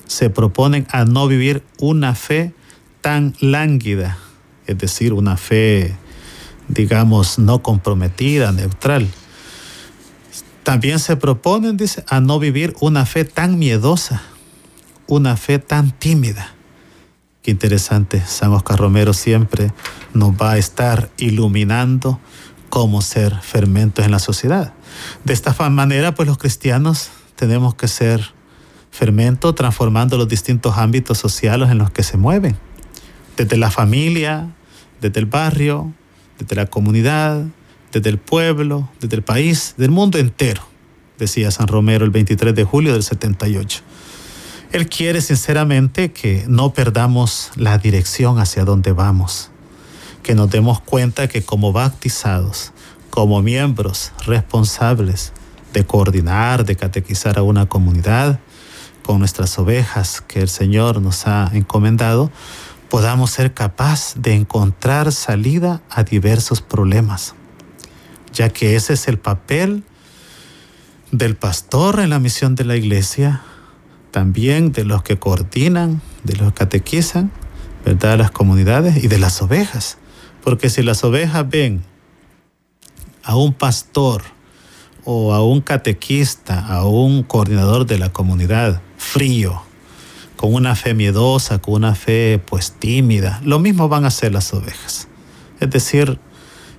se 0.09 0.31
proponen 0.31 0.89
a 0.91 1.05
no 1.05 1.29
vivir 1.29 1.63
una 1.79 2.15
fe 2.17 2.53
tan 3.01 3.35
lánguida, 3.41 4.19
es 4.67 4.77
decir, 4.79 5.13
una 5.13 5.37
fe, 5.37 5.95
digamos, 6.67 7.39
no 7.39 7.63
comprometida, 7.63 8.51
neutral. 8.51 9.09
También 10.65 10.99
se 10.99 11.17
proponen, 11.17 11.77
dice, 11.77 12.05
a 12.09 12.21
no 12.21 12.39
vivir 12.39 12.75
una 12.81 13.07
fe 13.07 13.25
tan 13.25 13.59
miedosa, 13.59 14.23
una 15.07 15.37
fe 15.37 15.59
tan 15.59 15.93
tímida. 15.93 16.55
Qué 17.43 17.53
interesante, 17.53 18.23
San 18.27 18.53
Oscar 18.53 18.79
Romero 18.79 19.13
siempre 19.13 19.73
nos 20.13 20.33
va 20.33 20.53
a 20.53 20.59
estar 20.59 21.11
iluminando 21.19 22.19
cómo 22.69 23.01
ser 23.01 23.35
fermentos 23.41 24.05
en 24.05 24.11
la 24.11 24.19
sociedad. 24.19 24.75
De 25.25 25.33
esta 25.33 25.55
manera, 25.71 26.15
pues 26.15 26.29
los 26.29 26.39
cristianos 26.39 27.11
tenemos 27.37 27.75
que 27.75 27.89
ser 27.89 28.38
fermento 28.91 29.55
transformando 29.55 30.17
los 30.17 30.29
distintos 30.29 30.77
ámbitos 30.79 31.19
sociales 31.19 31.71
en 31.71 31.79
los 31.79 31.91
que 31.91 32.03
se 32.03 32.17
mueven, 32.17 32.57
desde 33.37 33.57
la 33.57 33.71
familia, 33.71 34.49
desde 35.01 35.21
el 35.21 35.27
barrio, 35.27 35.93
desde 36.39 36.57
la 36.57 36.67
comunidad, 36.67 37.45
desde 37.93 38.11
el 38.11 38.19
pueblo, 38.19 38.89
desde 39.01 39.17
el 39.17 39.23
país, 39.23 39.75
del 39.77 39.91
mundo 39.91 40.19
entero, 40.19 40.63
decía 41.19 41.51
San 41.51 41.69
Romero 41.69 42.05
el 42.05 42.11
23 42.11 42.55
de 42.55 42.65
julio 42.65 42.93
del 42.93 43.03
78. 43.03 43.83
Él 44.71 44.89
quiere 44.89 45.21
sinceramente 45.23 46.13
que 46.13 46.45
no 46.47 46.75
perdamos 46.75 47.51
la 47.57 47.79
dirección 47.79 48.39
hacia 48.39 48.65
donde 48.65 48.93
vamos, 48.93 49.51
que 50.23 50.35
nos 50.35 50.51
demos 50.51 50.81
cuenta 50.81 51.27
que 51.27 51.43
como 51.43 51.73
bautizados, 51.73 52.73
como 53.09 53.41
miembros 53.41 54.13
responsables 54.27 55.33
de 55.73 55.87
coordinar, 55.87 56.67
de 56.67 56.77
catequizar 56.77 57.39
a 57.39 57.43
una 57.43 57.67
comunidad, 57.67 58.41
con 59.09 59.21
nuestras 59.21 59.59
ovejas 59.59 60.21
que 60.21 60.41
el 60.41 60.51
Señor 60.51 61.01
nos 61.01 61.27
ha 61.27 61.51
encomendado, 61.55 62.31
podamos 62.91 63.31
ser 63.31 63.55
capaz 63.55 64.13
de 64.17 64.35
encontrar 64.35 65.13
salida 65.13 65.81
a 65.89 66.03
diversos 66.03 66.61
problemas, 66.61 67.35
ya 68.35 68.51
que 68.51 68.77
ese 68.77 68.93
es 68.93 69.09
el 69.09 69.19
papel 69.19 69.83
del 71.11 71.37
pastor 71.37 72.01
en 72.01 72.11
la 72.11 72.19
misión 72.19 72.55
de 72.55 72.67
la 72.67 72.77
iglesia, 72.77 73.41
también 74.11 74.73
de 74.73 74.85
los 74.85 75.03
que 75.03 75.19
coordinan, 75.19 76.03
de 76.25 76.37
los 76.37 76.53
que 76.53 76.59
catequizan, 76.59 77.33
¿verdad? 77.87 78.19
Las 78.19 78.31
comunidades 78.31 79.03
y 79.03 79.09
de 79.09 79.19
las 79.19 79.41
ovejas. 79.41 79.97
Porque 80.45 80.69
si 80.69 80.83
las 80.83 81.03
ovejas 81.03 81.49
ven 81.49 81.83
a 83.23 83.37
un 83.37 83.55
pastor 83.55 84.23
o 85.07 85.33
a 85.33 85.43
un 85.43 85.63
catequista, 85.63 86.59
a 86.59 86.85
un 86.85 87.23
coordinador 87.23 87.87
de 87.87 87.97
la 87.97 88.13
comunidad, 88.13 88.83
frío, 88.99 89.63
con 90.37 90.53
una 90.53 90.77
fe 90.77 90.93
miedosa, 90.93 91.59
con 91.61 91.75
una 91.75 91.95
fe 91.95 92.39
pues 92.45 92.73
tímida. 92.73 93.41
Lo 93.43 93.59
mismo 93.59 93.89
van 93.89 94.05
a 94.05 94.09
hacer 94.09 94.33
las 94.33 94.53
ovejas. 94.53 95.09
Es 95.61 95.71
decir, 95.71 96.19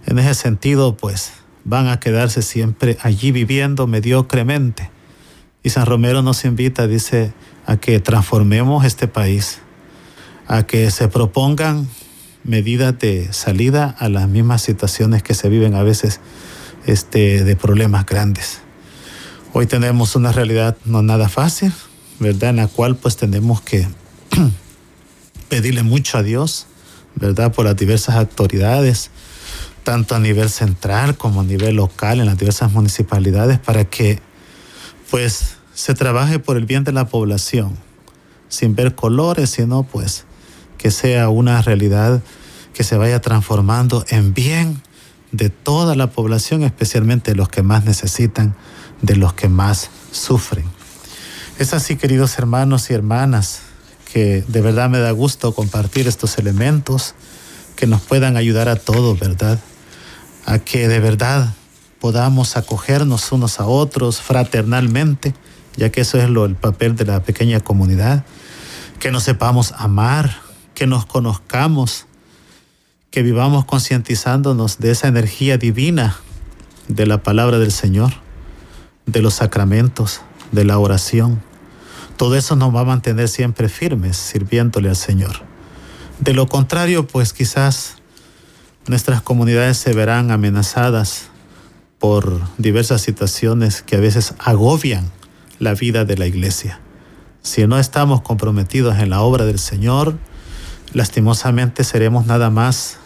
en 0.05 0.19
ese 0.19 0.35
sentido 0.35 0.95
pues 0.95 1.31
van 1.63 1.87
a 1.87 1.99
quedarse 1.99 2.43
siempre 2.43 2.97
allí 3.01 3.31
viviendo 3.31 3.87
mediocremente. 3.87 4.91
Y 5.63 5.71
San 5.71 5.85
Romero 5.85 6.21
nos 6.21 6.45
invita, 6.45 6.87
dice, 6.87 7.33
a 7.65 7.77
que 7.77 7.99
transformemos 7.99 8.85
este 8.85 9.07
país, 9.07 9.59
a 10.47 10.63
que 10.63 10.89
se 10.91 11.07
propongan 11.09 11.87
medidas 12.43 12.97
de 12.97 13.33
salida 13.33 13.95
a 13.99 14.09
las 14.09 14.27
mismas 14.29 14.61
situaciones 14.61 15.21
que 15.21 15.33
se 15.33 15.49
viven 15.49 15.75
a 15.75 15.83
veces 15.83 16.21
este, 16.85 17.43
de 17.43 17.55
problemas 17.55 18.05
grandes. 18.05 18.61
Hoy 19.51 19.65
tenemos 19.65 20.15
una 20.15 20.31
realidad 20.31 20.77
no 20.85 21.01
nada 21.01 21.27
fácil, 21.27 21.73
¿verdad? 22.19 22.51
En 22.51 22.57
la 22.57 22.67
cual 22.67 22.95
pues 22.95 23.17
tenemos 23.17 23.61
que 23.61 23.87
pedirle 25.49 25.83
mucho 25.83 26.17
a 26.17 26.23
Dios, 26.23 26.67
¿verdad? 27.15 27.53
Por 27.53 27.65
las 27.65 27.75
diversas 27.75 28.15
autoridades, 28.15 29.09
tanto 29.83 30.15
a 30.15 30.19
nivel 30.19 30.49
central 30.49 31.17
como 31.17 31.41
a 31.41 31.43
nivel 31.43 31.75
local, 31.75 32.19
en 32.19 32.25
las 32.25 32.37
diversas 32.37 32.71
municipalidades, 32.71 33.59
para 33.59 33.85
que 33.85 34.19
pues 35.09 35.57
se 35.73 35.93
trabaje 35.93 36.39
por 36.39 36.57
el 36.57 36.65
bien 36.65 36.83
de 36.83 36.91
la 36.91 37.07
población, 37.07 37.77
sin 38.47 38.75
ver 38.75 38.95
colores, 38.95 39.49
sino 39.49 39.83
pues 39.83 40.25
que 40.77 40.91
sea 40.91 41.29
una 41.29 41.61
realidad 41.61 42.21
que 42.73 42.83
se 42.83 42.97
vaya 42.97 43.19
transformando 43.19 44.05
en 44.09 44.33
bien 44.33 44.81
de 45.31 45.49
toda 45.49 45.95
la 45.95 46.11
población, 46.11 46.63
especialmente 46.63 47.31
de 47.31 47.37
los 47.37 47.49
que 47.49 47.63
más 47.63 47.85
necesitan, 47.85 48.55
de 49.01 49.15
los 49.15 49.33
que 49.33 49.49
más 49.49 49.89
sufren. 50.11 50.78
Es 51.59 51.73
así, 51.73 51.97
queridos 51.97 52.39
hermanos 52.39 52.89
y 52.89 52.93
hermanas, 52.93 53.59
que 54.13 54.45
de 54.47 54.61
verdad 54.61 54.89
me 54.89 54.99
da 54.99 55.11
gusto 55.11 55.53
compartir 55.53 56.07
estos 56.07 56.37
elementos 56.37 57.15
que 57.75 57.85
nos 57.85 58.01
puedan 58.01 58.37
ayudar 58.37 58.69
a 58.69 58.77
todos, 58.77 59.19
¿verdad? 59.19 59.59
A 60.45 60.59
que 60.59 60.87
de 60.87 61.01
verdad 61.01 61.53
podamos 61.99 62.55
acogernos 62.55 63.33
unos 63.33 63.59
a 63.59 63.65
otros 63.65 64.21
fraternalmente, 64.21 65.33
ya 65.75 65.89
que 65.89 65.99
eso 65.99 66.17
es 66.17 66.29
lo, 66.29 66.45
el 66.45 66.55
papel 66.55 66.95
de 66.95 67.03
la 67.03 67.23
pequeña 67.23 67.59
comunidad, 67.59 68.23
que 69.01 69.11
nos 69.11 69.23
sepamos 69.23 69.73
amar, 69.73 70.37
que 70.75 70.87
nos 70.87 71.05
conozcamos, 71.05 72.05
que 73.11 73.21
vivamos 73.21 73.65
concientizándonos 73.65 74.79
de 74.79 74.91
esa 74.91 75.09
energía 75.09 75.57
divina 75.57 76.21
de 76.87 77.05
la 77.05 77.21
palabra 77.21 77.59
del 77.59 77.73
Señor, 77.73 78.13
de 79.07 79.21
los 79.21 79.33
sacramentos, 79.33 80.21
de 80.53 80.63
la 80.63 80.79
oración, 80.79 81.48
todo 82.19 82.35
eso 82.35 82.57
nos 82.57 82.75
va 82.75 82.81
a 82.81 82.83
mantener 82.83 83.29
siempre 83.29 83.69
firmes 83.69 84.17
sirviéndole 84.17 84.89
al 84.89 84.97
Señor. 84.97 85.37
De 86.19 86.33
lo 86.33 86.47
contrario, 86.49 87.07
pues 87.07 87.31
quizás 87.31 87.95
nuestras 88.87 89.21
comunidades 89.21 89.77
se 89.77 89.93
verán 89.93 90.29
amenazadas 90.29 91.29
por 91.97 92.41
diversas 92.57 92.99
situaciones 92.99 93.83
que 93.83 93.95
a 93.95 94.01
veces 94.01 94.33
agobian 94.37 95.09
la 95.59 95.75
vida 95.75 96.03
de 96.03 96.17
la 96.17 96.27
iglesia. 96.27 96.81
Si 97.41 97.65
no 97.67 97.79
estamos 97.79 98.21
comprometidos 98.21 98.99
en 98.99 99.11
la 99.11 99.21
obra 99.21 99.45
del 99.45 99.57
Señor, 99.57 100.17
lastimosamente 100.91 101.85
seremos 101.85 102.25
nada 102.25 102.49
más 102.49 102.97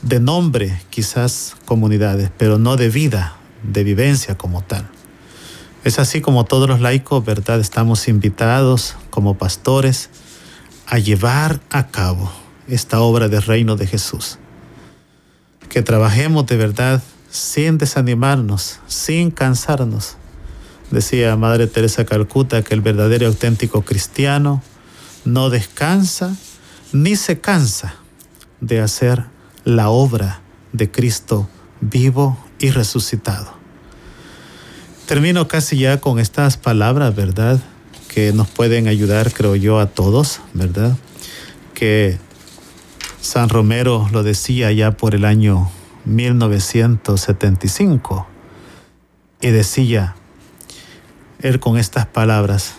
de 0.00 0.18
nombre, 0.18 0.80
quizás 0.88 1.56
comunidades, 1.66 2.30
pero 2.38 2.58
no 2.58 2.78
de 2.78 2.88
vida, 2.88 3.36
de 3.64 3.84
vivencia 3.84 4.38
como 4.38 4.62
tal. 4.62 4.88
Es 5.82 5.98
así 5.98 6.20
como 6.20 6.44
todos 6.44 6.68
los 6.68 6.80
laicos, 6.80 7.24
¿verdad? 7.24 7.58
Estamos 7.58 8.06
invitados 8.06 8.96
como 9.08 9.38
pastores 9.38 10.10
a 10.86 10.98
llevar 10.98 11.60
a 11.70 11.86
cabo 11.86 12.30
esta 12.68 13.00
obra 13.00 13.28
del 13.28 13.42
reino 13.42 13.76
de 13.76 13.86
Jesús. 13.86 14.38
Que 15.70 15.80
trabajemos 15.80 16.46
de 16.46 16.58
verdad 16.58 17.02
sin 17.30 17.78
desanimarnos, 17.78 18.80
sin 18.88 19.30
cansarnos. 19.30 20.16
Decía 20.90 21.34
Madre 21.36 21.66
Teresa 21.66 22.04
Calcuta 22.04 22.62
que 22.62 22.74
el 22.74 22.82
verdadero 22.82 23.24
y 23.24 23.28
auténtico 23.28 23.82
cristiano 23.82 24.62
no 25.24 25.48
descansa 25.48 26.36
ni 26.92 27.16
se 27.16 27.40
cansa 27.40 27.94
de 28.60 28.80
hacer 28.80 29.24
la 29.64 29.88
obra 29.88 30.40
de 30.72 30.90
Cristo 30.90 31.48
vivo 31.80 32.36
y 32.58 32.70
resucitado. 32.70 33.59
Termino 35.10 35.48
casi 35.48 35.76
ya 35.76 36.00
con 36.00 36.20
estas 36.20 36.56
palabras, 36.56 37.16
¿verdad? 37.16 37.58
Que 38.06 38.32
nos 38.32 38.46
pueden 38.46 38.86
ayudar, 38.86 39.32
creo 39.32 39.56
yo, 39.56 39.80
a 39.80 39.86
todos, 39.86 40.40
¿verdad? 40.54 40.96
Que 41.74 42.16
San 43.20 43.48
Romero 43.48 44.08
lo 44.12 44.22
decía 44.22 44.70
ya 44.70 44.92
por 44.92 45.16
el 45.16 45.24
año 45.24 45.68
1975 46.04 48.28
y 49.40 49.48
decía 49.48 50.14
él 51.40 51.58
con 51.58 51.76
estas 51.76 52.06
palabras, 52.06 52.74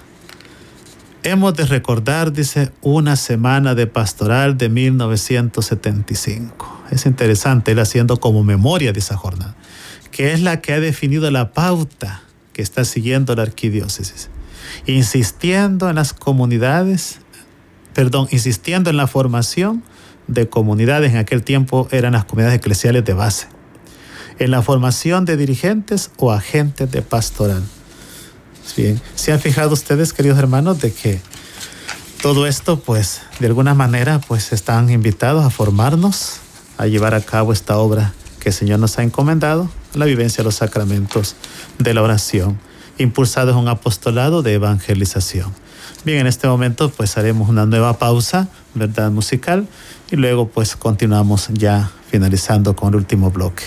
hemos 1.24 1.54
de 1.56 1.66
recordar, 1.66 2.32
dice, 2.32 2.72
una 2.80 3.18
semana 3.18 3.76
de 3.76 3.88
pastoral 3.88 4.58
de 4.58 4.70
1975. 4.70 6.84
Es 6.92 7.06
interesante 7.06 7.74
él 7.74 7.80
haciendo 7.80 8.22
como 8.22 8.46
memoria 8.46 8.94
de 8.94 9.00
esa 9.00 9.18
jornada 9.18 9.58
que 10.12 10.34
es 10.34 10.42
la 10.42 10.62
que 10.62 10.74
ha 10.74 10.80
definido 10.80 11.30
la 11.32 11.54
pauta 11.54 12.24
que 12.54 12.62
está 12.62 12.86
siguiendo 12.86 13.36
la 13.36 13.44
arquidiócesis, 13.44 14.30
insistiendo 14.86 15.90
en 15.90 15.96
las 15.96 16.14
comunidades, 16.14 17.20
perdón, 17.94 18.28
insistiendo 18.32 18.90
en 18.90 18.98
la 18.98 19.08
formación 19.08 19.84
de 20.28 20.50
comunidades, 20.50 21.12
en 21.12 21.18
aquel 21.18 21.44
tiempo 21.44 21.88
eran 21.92 22.14
las 22.14 22.26
comunidades 22.26 22.60
eclesiales 22.60 23.06
de 23.06 23.14
base, 23.14 23.48
en 24.40 24.52
la 24.52 24.62
formación 24.62 25.26
de 25.26 25.38
dirigentes 25.38 26.12
o 26.18 26.32
agentes 26.32 26.92
de 26.92 27.02
pastoral. 27.02 27.64
Bien, 28.78 29.02
¿se 29.16 29.32
han 29.32 29.40
fijado 29.40 29.74
ustedes, 29.74 30.14
queridos 30.14 30.38
hermanos, 30.40 30.80
de 30.82 30.94
que 30.94 31.20
todo 32.22 32.48
esto, 32.48 32.80
pues, 32.80 33.22
de 33.40 33.48
alguna 33.48 33.74
manera, 33.74 34.20
pues, 34.20 34.54
están 34.54 34.90
invitados 34.90 35.44
a 35.44 35.50
formarnos, 35.50 36.38
a 36.78 36.86
llevar 36.86 37.14
a 37.16 37.22
cabo 37.22 37.52
esta 37.54 37.78
obra 37.78 38.14
que 38.42 38.50
el 38.50 38.56
Señor 38.56 38.80
nos 38.80 38.98
ha 38.98 39.04
encomendado, 39.04 39.70
la 39.94 40.06
vivencia 40.06 40.38
de 40.38 40.46
los 40.46 40.56
sacramentos 40.56 41.36
de 41.78 41.94
la 41.94 42.02
oración, 42.02 42.60
impulsados 42.98 43.56
un 43.56 43.68
apostolado 43.68 44.42
de 44.42 44.56
evangelización. 44.56 45.54
Bien, 46.04 46.20
en 46.20 46.28
este 46.28 46.48
momento 46.48 46.90
pues 46.90 47.18
haremos 47.18 47.48
una 47.48 47.66
nueva 47.66 48.00
pausa, 48.00 48.50
¿verdad? 48.74 49.12
Musical, 49.12 49.68
y 50.10 50.16
luego 50.16 50.48
pues 50.48 50.76
continuamos 50.76 51.50
ya 51.54 51.92
finalizando 52.10 52.76
con 52.76 52.90
el 52.90 52.96
último 52.96 53.30
bloque. 53.30 53.64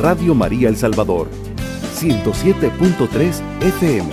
Radio 0.00 0.34
María 0.34 0.68
El 0.68 0.76
Salvador, 0.76 1.28
107.3 1.98 3.40
FM, 3.60 4.10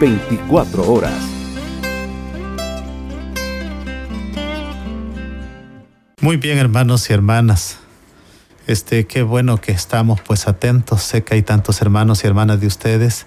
24 0.00 0.90
horas. 0.90 1.33
Muy 6.24 6.38
bien, 6.38 6.56
hermanos 6.56 7.10
y 7.10 7.12
hermanas. 7.12 7.76
Este, 8.66 9.06
qué 9.06 9.22
bueno 9.22 9.60
que 9.60 9.72
estamos 9.72 10.22
pues 10.22 10.48
atentos. 10.48 11.02
Sé 11.02 11.22
que 11.22 11.34
hay 11.34 11.42
tantos 11.42 11.82
hermanos 11.82 12.24
y 12.24 12.26
hermanas 12.26 12.62
de 12.62 12.66
ustedes 12.66 13.26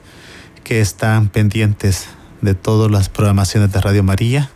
que 0.64 0.82
están 0.82 1.28
pendientes 1.30 2.08
de 2.42 2.56
todas 2.56 2.90
las 2.90 3.10
programaciones 3.10 3.72
de 3.72 3.82
Radio 3.82 4.02
María. 4.02 4.50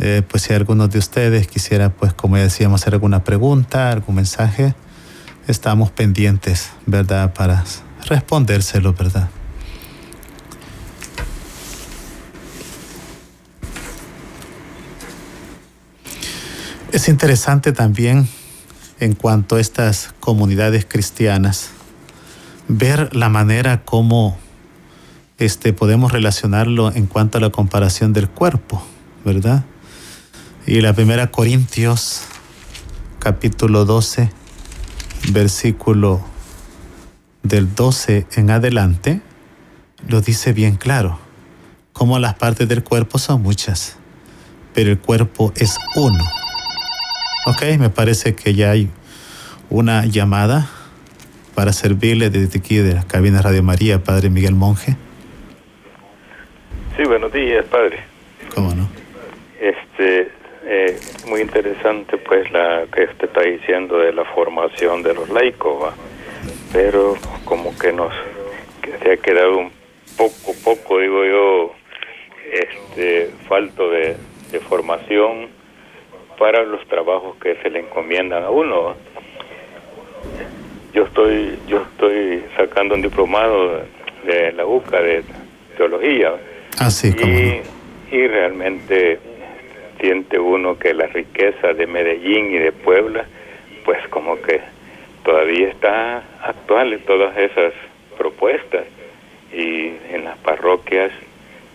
Eh, 0.00 0.22
pues 0.28 0.42
si 0.42 0.52
algunos 0.52 0.90
de 0.90 0.98
ustedes 0.98 1.46
quisiera, 1.46 1.90
pues 1.90 2.12
como 2.12 2.36
ya 2.38 2.42
decíamos, 2.42 2.82
hacer 2.82 2.94
alguna 2.94 3.22
pregunta, 3.22 3.92
algún 3.92 4.16
mensaje, 4.16 4.74
estamos 5.46 5.92
pendientes, 5.92 6.72
¿verdad? 6.86 7.34
Para 7.34 7.62
respondérselo, 8.08 8.94
¿verdad? 8.94 9.30
Es 16.94 17.08
interesante 17.08 17.72
también 17.72 18.28
en 19.00 19.16
cuanto 19.16 19.56
a 19.56 19.60
estas 19.60 20.14
comunidades 20.20 20.86
cristianas, 20.88 21.70
ver 22.68 23.16
la 23.16 23.28
manera 23.28 23.84
como 23.84 24.38
este, 25.38 25.72
podemos 25.72 26.12
relacionarlo 26.12 26.92
en 26.92 27.06
cuanto 27.06 27.38
a 27.38 27.40
la 27.40 27.50
comparación 27.50 28.12
del 28.12 28.28
cuerpo, 28.28 28.80
¿verdad? 29.24 29.64
Y 30.68 30.82
la 30.82 30.92
primera 30.92 31.32
Corintios, 31.32 32.20
capítulo 33.18 33.84
12, 33.84 34.30
versículo 35.32 36.24
del 37.42 37.74
12 37.74 38.28
en 38.36 38.50
adelante, 38.52 39.20
lo 40.06 40.20
dice 40.20 40.52
bien 40.52 40.76
claro, 40.76 41.18
como 41.92 42.20
las 42.20 42.34
partes 42.34 42.68
del 42.68 42.84
cuerpo 42.84 43.18
son 43.18 43.42
muchas, 43.42 43.96
pero 44.74 44.92
el 44.92 45.00
cuerpo 45.00 45.52
es 45.56 45.76
uno. 45.96 46.43
Ok, 47.46 47.78
me 47.78 47.90
parece 47.90 48.34
que 48.34 48.54
ya 48.54 48.70
hay 48.70 48.88
una 49.68 50.06
llamada 50.06 50.66
para 51.54 51.74
servirle 51.74 52.30
desde 52.30 52.58
aquí 52.58 52.78
de 52.78 52.94
la 52.94 53.06
cabina 53.06 53.42
Radio 53.42 53.62
María, 53.62 54.02
Padre 54.02 54.30
Miguel 54.30 54.54
Monje. 54.54 54.96
Sí, 56.96 57.02
buenos 57.04 57.30
días, 57.34 57.66
Padre. 57.66 57.98
¿Cómo 58.54 58.74
no? 58.74 58.88
Este, 59.60 60.30
eh, 60.64 60.98
muy 61.26 61.42
interesante 61.42 62.16
pues 62.16 62.50
la 62.50 62.86
que 62.90 63.04
usted 63.04 63.28
está 63.28 63.42
diciendo 63.42 63.98
de 63.98 64.14
la 64.14 64.24
formación 64.24 65.02
de 65.02 65.12
los 65.12 65.28
laicos, 65.28 65.92
pero 66.72 67.14
como 67.44 67.76
que 67.76 67.92
nos 67.92 68.14
que 68.80 68.96
se 69.02 69.12
ha 69.12 69.16
quedado 69.18 69.58
un 69.58 69.70
poco, 70.16 70.54
poco, 70.64 70.98
digo 70.98 71.26
yo, 71.26 71.74
este, 72.50 73.30
falto 73.46 73.90
de, 73.90 74.16
de 74.50 74.60
formación 74.60 75.48
para 76.38 76.62
los 76.64 76.86
trabajos 76.86 77.36
que 77.36 77.56
se 77.56 77.70
le 77.70 77.80
encomiendan 77.80 78.44
a 78.44 78.50
uno. 78.50 78.94
Yo 80.92 81.04
estoy 81.04 81.58
yo 81.66 81.82
estoy 81.82 82.42
sacando 82.56 82.94
un 82.94 83.02
diplomado 83.02 83.82
de 84.24 84.52
la 84.52 84.66
UCA 84.66 85.00
de 85.00 85.24
teología. 85.76 86.32
Así 86.78 87.14
ah, 87.18 87.26
y, 87.26 88.16
y 88.16 88.26
realmente 88.26 89.18
siente 90.00 90.38
uno 90.38 90.78
que 90.78 90.94
la 90.94 91.06
riqueza 91.06 91.72
de 91.72 91.86
Medellín 91.86 92.50
y 92.52 92.58
de 92.58 92.72
Puebla, 92.72 93.24
pues 93.84 94.06
como 94.08 94.40
que 94.40 94.60
todavía 95.24 95.68
está 95.68 96.22
actual 96.42 96.92
en 96.92 97.00
todas 97.00 97.36
esas 97.36 97.72
propuestas 98.16 98.84
y 99.52 99.92
en 100.12 100.24
las 100.24 100.36
parroquias 100.38 101.10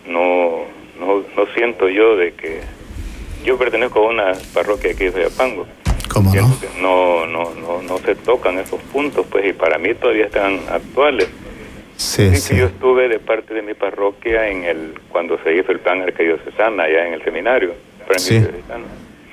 no, 0.05 0.65
no, 0.99 1.23
no 1.35 1.45
siento 1.53 1.89
yo 1.89 2.15
de 2.15 2.33
que 2.33 2.61
yo 3.43 3.58
pertenezco 3.58 3.99
a 3.99 4.10
una 4.10 4.32
parroquia 4.54 4.91
aquí 4.91 5.10
de 5.10 5.25
Apango. 5.25 5.65
¿Cómo 6.10 6.34
no? 6.34 6.47
no? 6.82 7.25
No, 7.28 7.54
no, 7.56 7.82
no 7.82 7.97
se 7.99 8.15
tocan 8.15 8.58
esos 8.58 8.82
puntos, 8.91 9.25
pues, 9.30 9.45
y 9.45 9.54
para 9.54 9.78
mí 9.78 9.93
todavía 9.93 10.25
están 10.25 10.60
actuales. 10.69 11.30
Sí, 11.95 12.34
sí. 12.38 12.56
yo 12.56 12.67
estuve 12.67 13.10
de 13.10 13.19
parte 13.19 13.54
de 13.54 13.62
mi 13.62 13.73
parroquia 13.73 14.47
en 14.47 14.63
el 14.63 14.93
cuando 15.10 15.38
se 15.43 15.54
hizo 15.54 15.73
el 15.73 15.80
plan 15.80 16.02
arquidiocesana 16.02 16.84
allá 16.84 17.08
en 17.08 17.13
el 17.13 17.23
seminario. 17.23 17.73
Sí. 18.17 18.41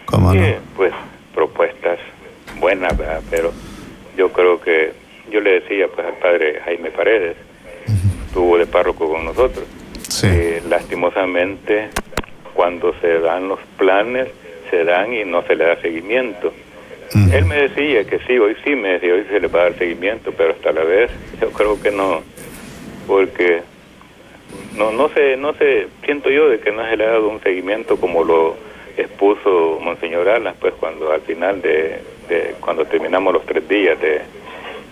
¿Cómo 0.05 0.35
no? 0.35 0.42
pues 0.77 0.92
propuestas 1.33 1.99
buenas, 2.59 2.92
pero 3.31 3.53
yo 4.16 4.33
creo 4.33 4.61
que 4.61 4.92
yo 5.31 5.40
le 5.40 5.61
decía 5.61 5.87
pues 5.95 6.07
al 6.07 6.14
padre 6.14 6.61
Jaime 6.64 6.90
Paredes, 6.90 7.37
estuvo 8.27 8.59
de 8.59 8.66
párroco 8.66 9.09
con 9.09 9.25
nosotros. 9.25 9.64
Sí. 10.09 10.29
lastimosamente 10.69 11.90
cuando 12.57 12.95
se 13.01 13.21
dan 13.21 13.49
los 13.49 13.61
planes, 13.77 14.29
se 14.71 14.83
dan 14.85 15.12
y 15.12 15.25
no 15.25 15.42
se 15.42 15.55
le 15.55 15.64
da 15.64 15.81
seguimiento. 15.81 16.53
Él 17.33 17.45
me 17.45 17.69
decía 17.69 18.05
que 18.05 18.19
sí, 18.27 18.37
hoy 18.37 18.57
sí 18.64 18.75
me 18.75 18.95
decía, 18.95 19.14
hoy 19.14 19.25
se 19.31 19.38
le 19.38 19.47
va 19.47 19.61
a 19.61 19.62
dar 19.64 19.79
seguimiento, 19.79 20.33
pero 20.37 20.53
hasta 20.53 20.73
la 20.73 20.83
vez 20.83 21.11
yo 21.40 21.51
creo 21.51 21.81
que 21.81 21.92
no, 21.92 22.23
porque 23.07 23.62
no 24.77 24.90
no 24.90 25.09
sé, 25.11 25.37
no 25.37 25.55
sé, 25.55 25.87
siento 26.05 26.31
yo 26.31 26.49
de 26.49 26.59
que 26.59 26.73
no 26.73 26.85
se 26.85 26.97
le 26.97 27.07
ha 27.07 27.11
dado 27.11 27.29
un 27.29 27.40
seguimiento 27.42 27.97
como 27.97 28.25
lo 28.25 28.57
expuso 28.97 29.79
Monseñor 29.81 30.29
Alas, 30.29 30.57
pues 30.61 30.75
cuando 30.81 31.12
al 31.12 31.21
final 31.21 31.62
de, 31.62 32.01
cuando 32.61 32.85
terminamos 32.87 33.33
los 33.35 33.47
tres 33.47 33.69
días 33.69 34.01
de, 34.01 34.23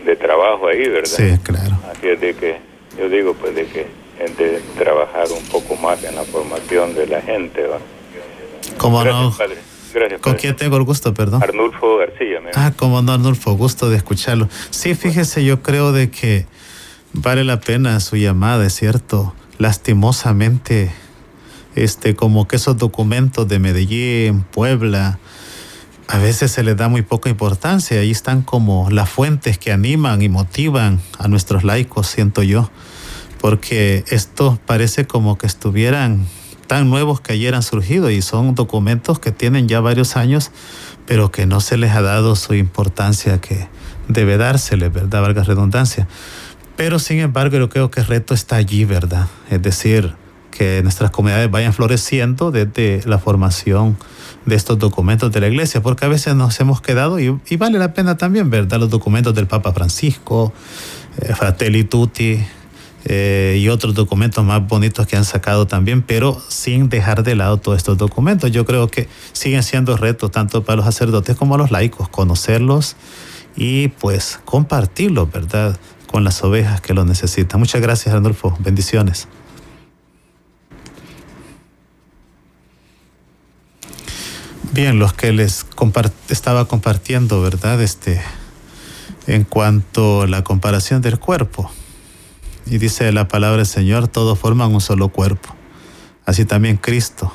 de 0.05 0.16
trabajo 0.16 0.68
ahí, 0.68 0.88
¿verdad? 0.88 1.07
Sí, 1.07 1.37
claro. 1.42 1.74
Así 1.90 2.09
es 2.09 2.20
de 2.20 2.35
que 2.35 2.57
yo 2.96 3.09
digo 3.09 3.35
pues 3.35 3.55
de 3.55 3.66
que 3.66 3.87
de 4.18 4.62
trabajar 4.79 5.27
un 5.37 5.44
poco 5.46 5.77
más 5.77 6.03
en 6.05 6.14
la 6.14 6.22
formación 6.24 6.94
de 6.94 7.07
la 7.07 7.20
gente. 7.20 7.66
¿va? 7.66 7.79
¿Cómo 8.79 9.00
Gracias, 9.00 9.22
no? 9.22 9.37
Padre. 9.37 9.57
Gracias, 9.92 10.20
¿Con 10.20 10.33
padre. 10.33 10.40
quién 10.40 10.57
tengo 10.57 10.77
el 10.77 10.83
gusto, 10.83 11.14
perdón? 11.14 11.42
Arnulfo 11.42 11.98
García. 11.98 12.40
Ah, 12.55 12.72
como 12.77 13.03
no, 13.03 13.12
Arnulfo, 13.12 13.53
gusto 13.55 13.90
de 13.90 13.96
escucharlo. 13.96 14.48
Sí, 14.70 14.94
fíjese, 14.94 15.44
yo 15.44 15.62
creo 15.62 15.92
de 15.92 16.11
que 16.11 16.46
vale 17.12 17.44
la 17.44 17.61
pena 17.61 18.00
su 18.00 18.16
llamada, 18.16 18.66
es 18.66 18.74
cierto. 18.74 19.35
Lastimosamente, 19.59 20.90
este, 21.77 22.16
como 22.16 22.48
que 22.48 22.57
esos 22.57 22.77
documentos 22.77 23.46
de 23.46 23.59
Medellín, 23.61 24.42
Puebla, 24.42 25.18
a 26.09 26.18
veces 26.18 26.50
se 26.50 26.62
les 26.62 26.77
da 26.77 26.88
muy 26.88 27.03
poca 27.03 27.31
importancia. 27.31 28.00
Ahí 28.00 28.11
están 28.11 28.42
como 28.42 28.90
las 28.90 29.09
fuentes 29.09 29.59
que 29.59 29.72
animan 29.72 30.22
y 30.22 30.29
motivan 30.29 31.00
a 31.18 31.29
nuestros 31.29 31.62
laicos, 31.64 32.09
siento 32.09 32.42
yo. 32.42 32.68
Porque 33.44 34.04
esto 34.09 34.59
parece 34.64 35.07
como 35.07 35.37
que 35.37 35.46
estuvieran 35.46 36.26
tan 36.66 36.88
nuevos 36.88 37.20
que 37.20 37.35
ayer 37.35 37.54
han 37.54 37.62
surgido 37.62 38.09
y 38.09 38.22
son 38.22 38.54
documentos 38.54 39.18
que 39.18 39.33
tienen 39.33 39.68
ya 39.68 39.80
varios 39.80 40.16
años, 40.16 40.50
pero 41.04 41.30
que 41.30 41.44
no 41.44 41.61
se 41.61 41.76
les 41.76 41.90
ha 41.90 42.00
dado 42.00 42.37
su 42.37 42.54
importancia 42.54 43.42
que 43.42 43.68
debe 44.09 44.38
dársele, 44.38 44.88
¿verdad? 44.88 45.20
Valga 45.20 45.42
redundancia. 45.42 46.09
Pero 46.76 46.98
sin 46.98 47.18
embargo, 47.18 47.59
yo 47.59 47.68
creo 47.68 47.90
que 47.90 48.00
el 48.00 48.07
reto 48.07 48.33
está 48.33 48.57
allí, 48.57 48.87
¿verdad? 48.87 49.26
Es 49.50 49.61
decir, 49.61 50.14
que 50.50 50.80
nuestras 50.83 51.11
comunidades 51.11 51.50
vayan 51.50 51.74
floreciendo 51.74 52.50
desde 52.50 53.02
la 53.04 53.18
formación 53.18 53.98
de 54.46 54.54
estos 54.54 54.78
documentos 54.78 55.30
de 55.33 55.40
la 55.40 55.48
iglesia, 55.48 55.83
porque 55.83 56.07
a 56.07 56.09
veces 56.09 56.35
nos 56.35 56.59
hemos 56.61 56.80
quedado, 56.80 57.20
y, 57.20 57.28
vale 57.59 57.78
la 57.78 57.92
pena 57.92 58.16
también, 58.16 58.48
¿verdad? 58.48 58.78
Los 58.80 58.88
documentos 58.88 59.35
del 59.35 59.46
Papa 59.48 59.74
Francisco, 59.74 60.54
eh, 61.20 61.35
Fratelli 61.35 61.85
Tutti, 61.85 62.42
eh, 63.06 63.58
y 63.60 63.68
otros 63.68 63.94
documentos 63.94 64.44
más 64.44 64.66
bonitos 64.66 65.06
que 65.06 65.16
han 65.16 65.24
sacado 65.24 65.66
también, 65.66 66.02
pero 66.02 66.40
sin 66.48 66.88
dejar 66.88 67.22
de 67.22 67.34
lado 67.34 67.58
todos 67.58 67.76
estos 67.76 67.98
documentos. 67.98 68.50
Yo 68.50 68.64
creo 68.64 68.88
que 68.88 69.08
siguen 69.32 69.62
siendo 69.62 69.96
retos 69.96 70.30
tanto 70.30 70.64
para 70.64 70.76
los 70.76 70.86
sacerdotes 70.86 71.36
como 71.36 71.58
los 71.58 71.70
laicos, 71.70 72.08
conocerlos 72.08 72.96
y 73.56 73.88
pues 73.88 74.40
compartirlos, 74.44 75.30
¿verdad? 75.30 75.78
Con 76.10 76.24
las 76.24 76.42
ovejas 76.42 76.80
que 76.80 76.94
lo 76.94 77.04
necesitan. 77.04 77.60
Muchas 77.60 77.82
gracias, 77.82 78.14
Randolfo. 78.14 78.56
Bendiciones. 78.60 79.28
Bien, 84.72 84.98
los 84.98 85.12
que 85.12 85.32
les 85.32 85.66
estaba 86.30 86.64
compartiendo, 86.64 87.40
¿verdad? 87.42 87.80
Este, 87.80 88.20
en 89.26 89.44
cuanto 89.44 90.22
a 90.22 90.26
la 90.26 90.42
comparación 90.42 91.00
del 91.00 91.20
cuerpo. 91.20 91.70
Y 92.66 92.79
dice 92.79 93.12
la 93.12 93.29
palabra 93.29 93.59
del 93.59 93.66
Señor, 93.66 94.09
todos 94.09 94.38
forman 94.38 94.72
un 94.72 94.81
solo 94.81 95.09
cuerpo. 95.09 95.55
Así 96.24 96.44
también 96.44 96.77
Cristo. 96.77 97.33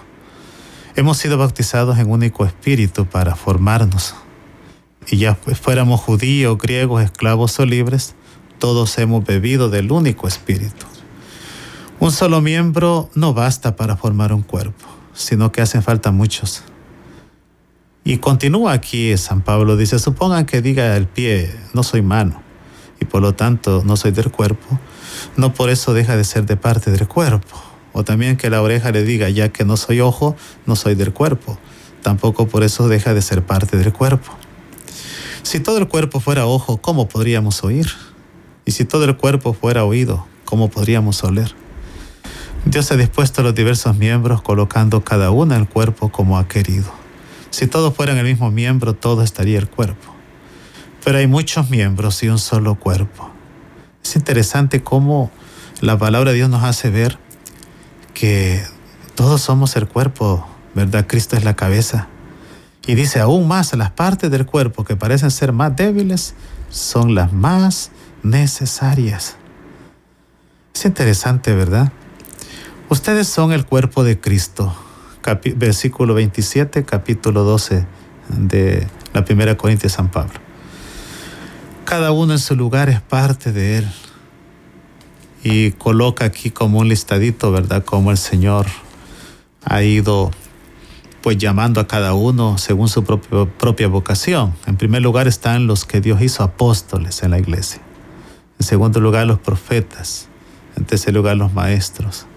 Hemos 0.96 1.18
sido 1.18 1.38
bautizados 1.38 1.98
en 2.00 2.10
único 2.10 2.46
espíritu 2.46 3.06
para 3.06 3.36
formarnos. 3.36 4.16
Y 5.08 5.18
ya 5.18 5.36
fuéramos 5.36 6.02
judíos, 6.02 6.58
griegos, 6.58 7.04
esclavos 7.04 7.60
o 7.60 7.66
libres, 7.66 8.16
todos 8.60 8.98
hemos 8.98 9.24
bebido 9.24 9.70
del 9.70 9.92
único 9.92 10.28
espíritu. 10.28 10.86
Un 12.00 12.12
solo 12.12 12.42
miembro 12.42 13.10
no 13.16 13.34
basta 13.34 13.76
para 13.76 13.98
formar 13.98 14.34
un 14.34 14.42
cuerpo, 14.42 14.86
sino 15.14 15.52
que 15.52 15.62
hacen 15.62 15.84
falta 15.84 16.12
muchos. 16.12 16.64
Y 18.04 18.18
continúa 18.18 18.74
aquí 18.74 19.16
San 19.18 19.42
Pablo, 19.42 19.78
dice, 19.78 20.00
supongan 20.00 20.46
que 20.46 20.62
diga 20.62 20.96
el 20.96 21.08
pie, 21.08 21.54
no 21.74 21.84
soy 21.84 22.02
mano, 22.02 22.42
y 23.00 23.06
por 23.06 23.22
lo 23.22 23.36
tanto 23.36 23.84
no 23.86 23.98
soy 23.98 24.12
del 24.12 24.32
cuerpo, 24.32 24.80
no 25.36 25.54
por 25.54 25.70
eso 25.70 25.94
deja 25.94 26.18
de 26.18 26.24
ser 26.24 26.46
de 26.46 26.58
parte 26.58 26.92
del 26.92 27.08
cuerpo. 27.08 27.62
O 27.94 28.04
también 28.04 28.38
que 28.38 28.50
la 28.50 28.62
oreja 28.62 28.92
le 28.92 29.04
diga, 29.04 29.30
ya 29.30 29.50
que 29.50 29.66
no 29.66 29.78
soy 29.78 30.02
ojo, 30.02 30.36
no 30.66 30.76
soy 30.76 30.96
del 30.96 31.14
cuerpo. 31.14 31.58
Tampoco 32.02 32.48
por 32.48 32.64
eso 32.64 32.88
deja 32.88 33.14
de 33.14 33.22
ser 33.22 33.44
parte 33.44 33.78
del 33.78 33.92
cuerpo. 33.92 34.32
Si 35.44 35.60
todo 35.60 35.78
el 35.78 35.88
cuerpo 35.88 36.20
fuera 36.20 36.46
ojo, 36.46 36.78
¿cómo 36.78 37.08
podríamos 37.08 37.64
oír? 37.64 37.88
Y 38.66 38.72
si 38.72 38.86
todo 38.86 39.06
el 39.06 39.18
cuerpo 39.18 39.54
fuera 39.54 39.84
oído, 39.84 40.26
¿cómo 40.46 40.70
podríamos 40.70 41.24
oler? 41.24 41.54
Dios 42.66 42.92
ha 42.92 42.98
dispuesto 42.98 43.42
los 43.42 43.56
diversos 43.56 43.96
miembros 43.96 44.42
colocando 44.42 45.04
cada 45.04 45.32
uno 45.32 45.56
el 45.56 45.68
cuerpo 45.68 46.12
como 46.12 46.38
ha 46.38 46.48
querido. 46.48 46.92
Si 47.50 47.68
todos 47.68 47.96
fueran 47.96 48.18
el 48.18 48.26
mismo 48.26 48.52
miembro, 48.52 48.94
todo 48.94 49.24
estaría 49.24 49.58
el 49.58 49.70
cuerpo. 49.70 50.14
Pero 51.04 51.18
hay 51.18 51.28
muchos 51.28 51.70
miembros 51.70 52.22
y 52.22 52.30
un 52.30 52.38
solo 52.38 52.76
cuerpo. 52.76 53.32
Es 54.04 54.16
interesante 54.16 54.84
cómo 54.84 55.32
la 55.82 55.98
palabra 55.98 56.32
de 56.32 56.38
Dios 56.38 56.50
nos 56.50 56.64
hace 56.64 56.90
ver 56.90 57.18
que 58.14 58.64
todos 59.16 59.42
somos 59.42 59.76
el 59.76 59.88
cuerpo, 59.88 60.48
¿verdad? 60.76 61.06
Cristo 61.08 61.36
es 61.36 61.44
la 61.44 61.56
cabeza. 61.56 62.08
Y 62.86 62.96
dice 62.96 63.20
aún 63.20 63.48
más, 63.48 63.74
las 63.74 63.92
partes 63.92 64.32
del 64.32 64.46
cuerpo 64.46 64.84
que 64.84 64.96
parecen 64.96 65.30
ser 65.32 65.54
más 65.54 65.76
débiles 65.76 66.34
son 66.70 67.16
las 67.16 67.32
más 67.32 67.92
necesarias. 68.24 69.36
Es 70.74 70.86
interesante, 70.86 71.54
¿verdad? 71.54 71.92
Ustedes 72.90 73.28
son 73.28 73.52
el 73.52 73.66
cuerpo 73.66 74.04
de 74.04 74.20
Cristo. 74.20 74.76
versículo 75.56 76.14
27, 76.16 76.84
capítulo 76.84 77.44
12 77.44 77.86
de 78.30 78.88
la 79.14 79.24
primera 79.24 79.56
Corintia 79.56 79.88
de 79.88 79.94
San 79.94 80.10
Pablo. 80.10 80.49
Cada 81.90 82.12
uno 82.12 82.34
en 82.34 82.40
su 82.40 82.56
lugar 82.56 82.88
es 82.88 83.02
parte 83.02 83.52
de 83.52 83.80
Él. 83.80 83.88
Y 85.44 85.72
coloca 85.72 86.24
aquí 86.24 86.52
como 86.52 86.78
un 86.78 86.88
listadito, 86.88 87.52
¿verdad? 87.52 87.84
Como 87.84 88.12
el 88.12 88.18
Señor 88.20 88.68
ha 89.66 89.82
ido 89.82 90.30
pues 91.24 91.40
llamando 91.40 91.82
a 91.82 91.88
cada 91.88 92.14
uno 92.14 92.60
según 92.60 92.90
su 92.90 93.04
propia 93.04 93.88
vocación. 93.88 94.54
En 94.68 94.78
primer 94.78 95.02
lugar 95.02 95.28
están 95.28 95.66
los 95.66 95.86
que 95.86 96.00
Dios 96.00 96.22
hizo 96.22 96.44
apóstoles 96.44 97.24
en 97.24 97.32
la 97.32 97.40
iglesia. 97.40 97.82
En 98.60 98.68
segundo 98.68 99.00
lugar 99.00 99.26
los 99.26 99.40
profetas. 99.40 100.28
En 100.78 100.86
tercer 100.86 101.16
lugar 101.16 101.38
los 101.38 101.56
maestros. 101.56 102.28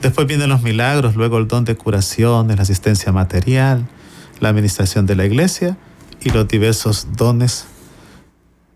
Después 0.00 0.26
vienen 0.26 0.48
los 0.48 0.62
milagros, 0.62 1.14
luego 1.14 1.36
el 1.36 1.46
don 1.46 1.66
de 1.66 1.76
curación, 1.76 2.48
la 2.48 2.62
asistencia 2.62 3.12
material, 3.12 3.86
la 4.40 4.48
administración 4.48 5.04
de 5.04 5.14
la 5.14 5.26
iglesia 5.26 5.76
y 6.22 6.30
los 6.30 6.48
diversos 6.48 7.08
dones 7.18 7.66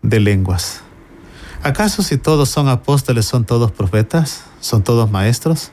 de 0.03 0.19
lenguas. 0.19 0.81
¿Acaso 1.63 2.03
si 2.03 2.17
todos 2.17 2.49
son 2.49 2.67
apóstoles, 2.67 3.25
son 3.25 3.45
todos 3.45 3.71
profetas? 3.71 4.43
¿Son 4.59 4.83
todos 4.83 5.09
maestros? 5.09 5.71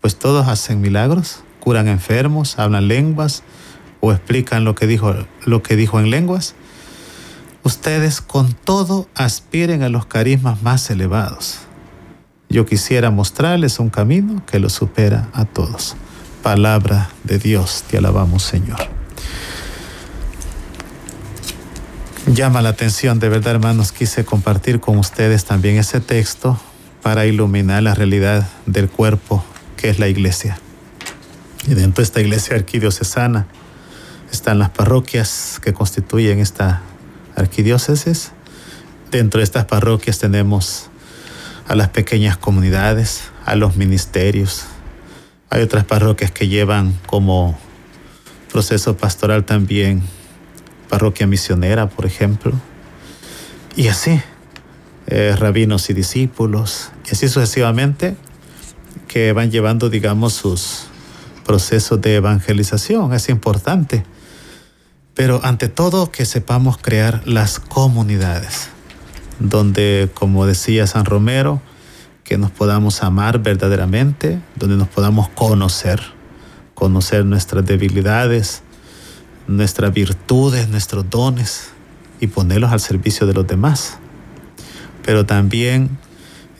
Pues 0.00 0.16
todos 0.16 0.46
hacen 0.46 0.82
milagros, 0.82 1.42
curan 1.60 1.88
enfermos, 1.88 2.58
hablan 2.58 2.88
lenguas 2.88 3.42
o 4.00 4.12
explican 4.12 4.64
lo 4.64 4.74
que 4.74 4.86
dijo, 4.86 5.14
lo 5.46 5.62
que 5.62 5.76
dijo 5.76 5.98
en 5.98 6.10
lenguas. 6.10 6.54
Ustedes 7.62 8.20
con 8.20 8.52
todo 8.52 9.08
aspiren 9.14 9.82
a 9.82 9.88
los 9.88 10.04
carismas 10.04 10.62
más 10.62 10.90
elevados. 10.90 11.60
Yo 12.50 12.66
quisiera 12.66 13.10
mostrarles 13.10 13.78
un 13.78 13.88
camino 13.88 14.44
que 14.44 14.58
los 14.58 14.74
supera 14.74 15.28
a 15.32 15.46
todos. 15.46 15.96
Palabra 16.42 17.08
de 17.24 17.38
Dios, 17.38 17.84
te 17.88 17.96
alabamos 17.96 18.42
Señor. 18.42 18.93
Llama 22.26 22.62
la 22.62 22.70
atención, 22.70 23.18
de 23.18 23.28
verdad 23.28 23.54
hermanos, 23.54 23.92
quise 23.92 24.24
compartir 24.24 24.80
con 24.80 24.98
ustedes 24.98 25.44
también 25.44 25.76
ese 25.76 26.00
texto 26.00 26.58
para 27.02 27.26
iluminar 27.26 27.82
la 27.82 27.94
realidad 27.94 28.48
del 28.66 28.88
cuerpo 28.88 29.44
que 29.76 29.90
es 29.90 29.98
la 29.98 30.08
iglesia. 30.08 30.58
Y 31.66 31.74
dentro 31.74 32.02
de 32.02 32.04
esta 32.04 32.20
iglesia 32.20 32.56
arquidiocesana 32.56 33.46
están 34.32 34.58
las 34.58 34.70
parroquias 34.70 35.60
que 35.62 35.74
constituyen 35.74 36.38
esta 36.38 36.82
arquidiócesis. 37.36 38.32
Dentro 39.10 39.38
de 39.38 39.44
estas 39.44 39.66
parroquias 39.66 40.18
tenemos 40.18 40.88
a 41.68 41.74
las 41.74 41.88
pequeñas 41.90 42.36
comunidades, 42.36 43.24
a 43.44 43.54
los 43.54 43.76
ministerios. 43.76 44.64
Hay 45.50 45.62
otras 45.62 45.84
parroquias 45.84 46.30
que 46.30 46.48
llevan 46.48 46.98
como 47.06 47.58
proceso 48.50 48.96
pastoral 48.96 49.44
también 49.44 50.02
parroquia 50.94 51.26
misionera, 51.26 51.88
por 51.88 52.06
ejemplo. 52.06 52.52
Y 53.74 53.88
así, 53.88 54.20
eh, 55.08 55.34
rabinos 55.36 55.90
y 55.90 55.92
discípulos, 55.92 56.92
y 57.04 57.10
así 57.10 57.26
sucesivamente, 57.26 58.14
que 59.08 59.32
van 59.32 59.50
llevando, 59.50 59.90
digamos, 59.90 60.34
sus 60.34 60.84
procesos 61.44 62.00
de 62.00 62.14
evangelización. 62.14 63.12
Es 63.12 63.28
importante. 63.28 64.04
Pero 65.14 65.40
ante 65.42 65.68
todo 65.68 66.12
que 66.12 66.26
sepamos 66.26 66.78
crear 66.78 67.26
las 67.26 67.58
comunidades, 67.58 68.68
donde, 69.40 70.08
como 70.14 70.46
decía 70.46 70.86
San 70.86 71.06
Romero, 71.06 71.60
que 72.22 72.38
nos 72.38 72.52
podamos 72.52 73.02
amar 73.02 73.40
verdaderamente, 73.40 74.38
donde 74.54 74.76
nos 74.76 74.86
podamos 74.86 75.28
conocer, 75.30 76.00
conocer 76.74 77.24
nuestras 77.24 77.66
debilidades, 77.66 78.62
nuestras 79.46 79.92
virtudes, 79.92 80.68
nuestros 80.68 81.08
dones 81.10 81.70
y 82.20 82.26
ponerlos 82.28 82.72
al 82.72 82.80
servicio 82.80 83.26
de 83.26 83.34
los 83.34 83.46
demás. 83.46 83.98
Pero 85.04 85.26
también 85.26 85.98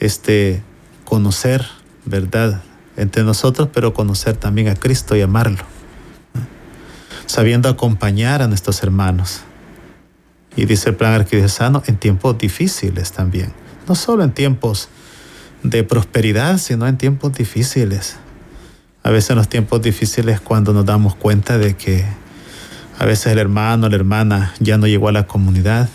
este, 0.01 0.63
conocer, 1.05 1.65
¿verdad? 2.05 2.63
Entre 2.97 3.23
nosotros, 3.23 3.69
pero 3.73 3.95
conocer 3.95 4.37
también 4.37 4.69
a 4.69 4.75
Cristo 4.75 5.17
y 5.17 5.23
amarlo. 5.23 5.65
Sabiendo 7.27 7.69
acompañar 7.69 8.43
a 8.43 8.49
nuestros 8.49 8.83
hermanos. 8.83 9.41
Y 10.57 10.67
dice 10.67 10.91
el 10.91 10.97
plan 10.97 11.15
arquidiocesano, 11.15 11.83
en 11.87 11.97
tiempos 11.97 12.39
difíciles 12.39 13.13
también. 13.13 13.53
No 13.89 13.95
solo 13.95 14.23
en 14.23 14.33
tiempos 14.33 14.89
de 15.63 15.83
prosperidad, 15.83 16.59
sino 16.59 16.87
en 16.87 16.97
tiempos 16.99 17.33
difíciles. 17.33 18.17
A 19.03 19.11
veces 19.11 19.31
en 19.31 19.37
los 19.37 19.49
tiempos 19.49 19.83
difíciles 19.83 20.41
cuando 20.41 20.73
nos 20.73 20.85
damos 20.85 21.17
cuenta 21.17 21.59
de 21.59 21.75
que 21.75 22.05
a 22.99 23.05
veces 23.05 23.29
el 23.33 23.39
hermano, 23.39 23.89
la 23.89 23.97
hermana 23.97 24.55
ya 24.61 24.79
no 24.79 24.87
llegó 24.87 25.09
a 25.09 25.13
la 25.13 25.27
comunidad. 25.27 25.89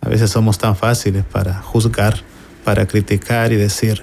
A 0.00 0.08
veces 0.08 0.30
somos 0.30 0.58
tan 0.58 0.76
fáciles 0.76 1.24
para 1.24 1.60
juzgar, 1.62 2.22
para 2.64 2.86
criticar 2.86 3.52
y 3.52 3.56
decir, 3.56 4.02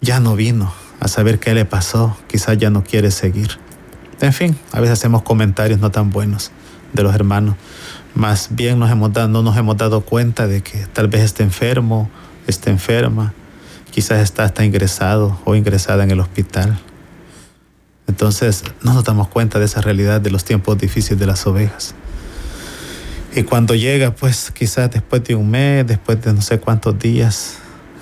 ya 0.00 0.20
no 0.20 0.36
vino, 0.36 0.72
a 1.00 1.08
saber 1.08 1.38
qué 1.38 1.54
le 1.54 1.64
pasó, 1.64 2.16
quizás 2.28 2.56
ya 2.58 2.70
no 2.70 2.84
quiere 2.84 3.10
seguir. 3.10 3.58
En 4.20 4.32
fin, 4.32 4.56
a 4.72 4.80
veces 4.80 4.98
hacemos 4.98 5.22
comentarios 5.22 5.80
no 5.80 5.90
tan 5.90 6.10
buenos 6.10 6.52
de 6.92 7.02
los 7.02 7.14
hermanos. 7.14 7.56
Más 8.14 8.48
bien 8.52 8.78
nos 8.78 8.90
hemos 8.90 9.12
dado, 9.12 9.28
no 9.28 9.42
nos 9.42 9.56
hemos 9.56 9.76
dado 9.76 10.02
cuenta 10.02 10.46
de 10.46 10.62
que 10.62 10.86
tal 10.92 11.08
vez 11.08 11.22
esté 11.22 11.42
enfermo 11.42 12.08
está 12.46 12.70
enferma, 12.70 13.32
quizás 13.90 14.20
está 14.20 14.44
hasta 14.44 14.64
ingresado 14.64 15.38
o 15.44 15.54
ingresada 15.54 16.04
en 16.04 16.10
el 16.10 16.20
hospital. 16.20 16.78
Entonces 18.06 18.64
no 18.82 18.94
nos 18.94 19.04
damos 19.04 19.28
cuenta 19.28 19.58
de 19.58 19.64
esa 19.64 19.80
realidad 19.80 20.20
de 20.20 20.30
los 20.30 20.44
tiempos 20.44 20.78
difíciles 20.78 21.18
de 21.18 21.26
las 21.26 21.46
ovejas. 21.46 21.94
Y 23.34 23.42
cuando 23.42 23.74
llega, 23.74 24.14
pues 24.14 24.50
quizás 24.52 24.90
después 24.90 25.24
de 25.24 25.34
un 25.34 25.50
mes, 25.50 25.86
después 25.86 26.22
de 26.22 26.32
no 26.32 26.40
sé 26.40 26.60
cuántos 26.60 26.98
días, 26.98 27.56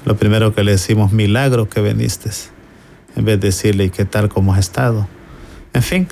lo 0.05 0.17
primero 0.17 0.55
que 0.55 0.63
le 0.63 0.73
decimos, 0.73 1.13
milagro 1.13 1.69
que 1.69 1.81
viniste, 1.81 2.31
en 3.17 3.25
vez 3.25 3.41
de 3.41 3.49
decirle, 3.49 3.85
¿y 3.85 3.91
qué 3.91 4.05
tal, 4.05 4.29
cómo 4.29 4.53
has 4.53 4.61
estado? 4.61 5.09
En 5.73 5.83
fin, 5.83 6.09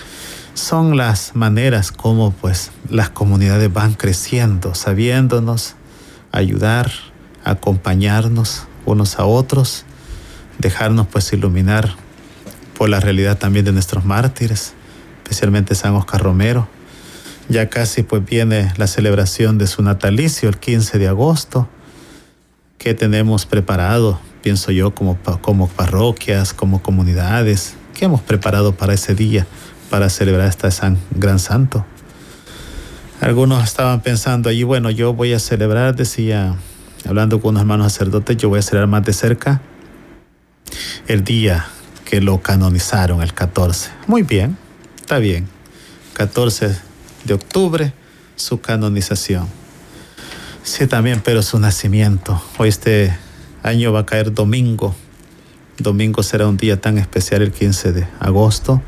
son 0.55 0.97
las 0.97 1.37
maneras 1.37 1.93
como 1.93 2.33
pues 2.33 2.71
las 2.89 3.11
comunidades 3.11 3.73
van 3.73 3.95
creciendo, 3.95 4.75
sabiéndonos 4.75 5.75
ayudar, 6.33 6.91
acompañarnos 7.45 8.67
unos 8.87 9.19
a 9.19 9.25
otros, 9.25 9.85
dejarnos 10.59 11.07
pues 11.09 11.33
iluminar 11.33 11.95
por 12.81 12.89
la 12.89 12.99
realidad 12.99 13.37
también 13.37 13.67
de 13.67 13.73
nuestros 13.73 14.07
mártires, 14.07 14.73
especialmente 15.19 15.75
San 15.75 15.95
Oscar 15.97 16.23
Romero. 16.23 16.67
Ya 17.51 17.69
casi 17.69 18.03
pues 18.03 18.25
viene 18.25 18.73
la 18.79 18.87
celebración 18.87 19.59
de 19.59 19.67
su 19.67 19.83
natalicio 19.83 20.49
el 20.49 20.57
15 20.57 20.99
de 20.99 21.07
agosto, 21.07 21.69
que 22.79 22.95
tenemos 22.95 23.45
preparado, 23.45 24.19
pienso 24.41 24.73
yo, 24.73 24.95
como, 24.95 25.19
como 25.43 25.69
parroquias, 25.69 26.55
como 26.55 26.81
comunidades, 26.81 27.75
que 27.93 28.07
hemos 28.07 28.23
preparado 28.23 28.75
para 28.75 28.95
ese 28.95 29.15
día, 29.15 29.47
para 29.91 30.09
celebrar 30.09 30.49
este 30.49 30.71
gran 31.11 31.39
santo. 31.39 31.85
Algunos 33.21 33.63
estaban 33.63 34.01
pensando 34.01 34.49
allí, 34.49 34.63
bueno, 34.63 34.89
yo 34.89 35.13
voy 35.13 35.35
a 35.35 35.39
celebrar, 35.39 35.97
decía, 35.97 36.55
hablando 37.07 37.43
con 37.43 37.51
unos 37.51 37.61
hermanos 37.61 37.93
sacerdotes, 37.93 38.39
yo 38.39 38.49
voy 38.49 38.61
a 38.61 38.63
celebrar 38.63 38.89
más 38.89 39.05
de 39.05 39.13
cerca 39.13 39.61
el 41.09 41.25
día 41.25 41.67
que 42.11 42.21
lo 42.21 42.43
canonizaron, 42.43 43.23
el 43.23 43.33
14. 43.33 43.89
Muy 44.09 44.25
bien, 44.25 44.59
está 45.01 45.19
bien. 45.19 45.47
14 46.15 46.77
de 47.25 47.35
octubre, 47.35 47.93
su 48.35 48.61
canonización. 48.61 49.47
Sí, 50.65 50.89
también, 50.89 51.23
pero 51.25 51.41
su 51.41 51.61
nacimiento. 51.61 52.43
Hoy 52.59 52.69
este 52.69 53.17
año 53.63 53.93
va 53.93 54.01
a 54.01 54.07
caer 54.07 54.35
domingo. 54.35 54.93
Domingo 55.79 56.25
será 56.25 56.49
un 56.49 56.57
día 56.57 56.81
tan 56.81 56.99
especial, 56.99 57.43
el 57.43 57.53
15 57.53 57.93
de 57.93 58.09
agosto, 58.19 58.83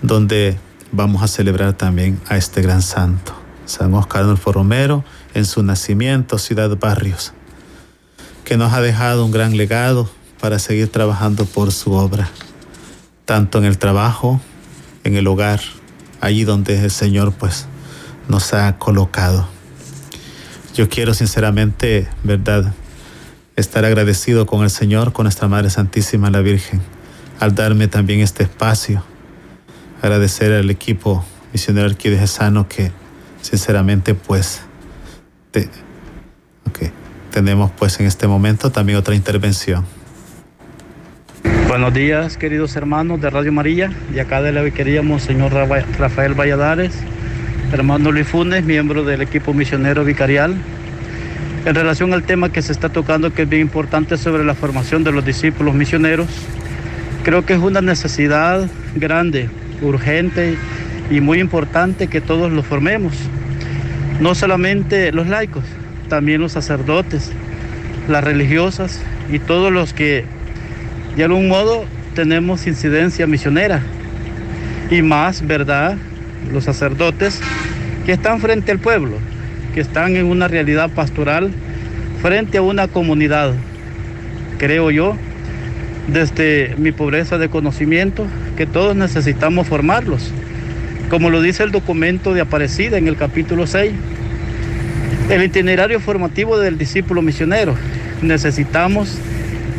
donde 0.00 0.56
vamos 0.92 1.24
a 1.24 1.26
celebrar 1.26 1.72
también 1.72 2.20
a 2.28 2.36
este 2.36 2.62
gran 2.62 2.80
santo, 2.80 3.34
San 3.66 3.92
Oscar 3.92 4.22
Adolfo 4.22 4.52
Romero, 4.52 5.04
en 5.34 5.46
su 5.46 5.64
nacimiento, 5.64 6.38
Ciudad 6.38 6.78
Barrios, 6.78 7.32
que 8.44 8.56
nos 8.56 8.72
ha 8.72 8.80
dejado 8.80 9.24
un 9.24 9.32
gran 9.32 9.56
legado 9.56 10.08
para 10.40 10.60
seguir 10.60 10.92
trabajando 10.92 11.44
por 11.44 11.72
su 11.72 11.92
obra, 11.92 12.30
tanto 13.24 13.58
en 13.58 13.64
el 13.64 13.78
trabajo, 13.78 14.40
en 15.04 15.16
el 15.16 15.26
hogar, 15.26 15.60
allí 16.20 16.44
donde 16.44 16.82
el 16.82 16.90
Señor 16.90 17.32
pues 17.32 17.66
nos 18.28 18.54
ha 18.54 18.78
colocado. 18.78 19.48
Yo 20.74 20.88
quiero 20.88 21.14
sinceramente, 21.14 22.08
¿verdad?, 22.24 22.72
estar 23.56 23.84
agradecido 23.84 24.46
con 24.46 24.62
el 24.62 24.70
Señor, 24.70 25.12
con 25.12 25.24
nuestra 25.24 25.48
Madre 25.48 25.68
Santísima, 25.70 26.30
la 26.30 26.40
Virgen, 26.40 26.80
al 27.38 27.54
darme 27.54 27.88
también 27.88 28.20
este 28.20 28.44
espacio. 28.44 29.04
Agradecer 30.00 30.52
al 30.52 30.70
equipo 30.70 31.24
misionero 31.52 31.86
arquidiocesano 31.86 32.68
que 32.68 32.90
sinceramente 33.42 34.14
pues 34.14 34.62
tenemos 37.30 37.70
pues 37.72 37.98
en 38.00 38.06
este 38.06 38.26
momento 38.26 38.70
también 38.70 38.98
otra 38.98 39.14
intervención. 39.14 39.84
Buenos 41.72 41.94
días 41.94 42.36
queridos 42.36 42.76
hermanos 42.76 43.18
de 43.22 43.30
Radio 43.30 43.50
María, 43.50 43.90
y 44.14 44.18
acá 44.18 44.42
de 44.42 44.52
la 44.52 44.60
vicaría 44.60 45.00
Monseñor 45.00 45.54
Rafael 45.54 46.34
Valladares 46.34 46.92
hermano 47.72 48.12
Luis 48.12 48.28
Funes, 48.28 48.62
miembro 48.62 49.04
del 49.04 49.22
equipo 49.22 49.54
misionero 49.54 50.04
vicarial. 50.04 50.54
En 51.64 51.74
relación 51.74 52.12
al 52.12 52.24
tema 52.24 52.52
que 52.52 52.60
se 52.60 52.72
está 52.72 52.90
tocando, 52.90 53.32
que 53.32 53.44
es 53.44 53.48
bien 53.48 53.62
importante 53.62 54.18
sobre 54.18 54.44
la 54.44 54.54
formación 54.54 55.02
de 55.02 55.12
los 55.12 55.24
discípulos 55.24 55.74
misioneros, 55.74 56.28
creo 57.24 57.46
que 57.46 57.54
es 57.54 57.58
una 57.58 57.80
necesidad 57.80 58.68
grande, 58.94 59.48
urgente 59.80 60.56
y 61.10 61.22
muy 61.22 61.40
importante 61.40 62.06
que 62.06 62.20
todos 62.20 62.52
los 62.52 62.66
formemos. 62.66 63.14
No 64.20 64.34
solamente 64.34 65.10
los 65.10 65.26
laicos, 65.26 65.64
también 66.10 66.42
los 66.42 66.52
sacerdotes, 66.52 67.32
las 68.08 68.22
religiosas 68.22 69.00
y 69.30 69.38
todos 69.38 69.72
los 69.72 69.94
que 69.94 70.26
de 71.16 71.24
algún 71.24 71.48
modo 71.48 71.84
tenemos 72.14 72.66
incidencia 72.66 73.26
misionera. 73.26 73.82
Y 74.90 75.02
más, 75.02 75.46
¿verdad? 75.46 75.96
los 76.50 76.64
sacerdotes 76.64 77.40
que 78.04 78.12
están 78.12 78.40
frente 78.40 78.72
al 78.72 78.78
pueblo, 78.78 79.16
que 79.74 79.80
están 79.80 80.16
en 80.16 80.26
una 80.26 80.48
realidad 80.48 80.90
pastoral 80.90 81.50
frente 82.20 82.58
a 82.58 82.62
una 82.62 82.88
comunidad. 82.88 83.52
Creo 84.58 84.90
yo, 84.90 85.16
desde 86.08 86.74
mi 86.78 86.92
pobreza 86.92 87.38
de 87.38 87.48
conocimiento, 87.48 88.26
que 88.56 88.66
todos 88.66 88.96
necesitamos 88.96 89.68
formarlos. 89.68 90.32
Como 91.08 91.30
lo 91.30 91.42
dice 91.42 91.62
el 91.62 91.72
documento 91.72 92.34
de 92.34 92.40
Aparecida 92.40 92.98
en 92.98 93.06
el 93.06 93.16
capítulo 93.16 93.66
6, 93.66 93.92
el 95.30 95.42
itinerario 95.42 96.00
formativo 96.00 96.58
del 96.58 96.78
discípulo 96.78 97.22
misionero. 97.22 97.74
Necesitamos 98.22 99.18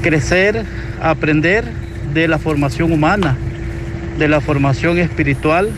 crecer, 0.04 0.64
aprender 1.02 1.64
de 2.14 2.28
la 2.28 2.38
formación 2.38 2.92
humana, 2.92 3.36
de 4.20 4.28
la 4.28 4.42
formación 4.42 5.00
espiritual, 5.00 5.70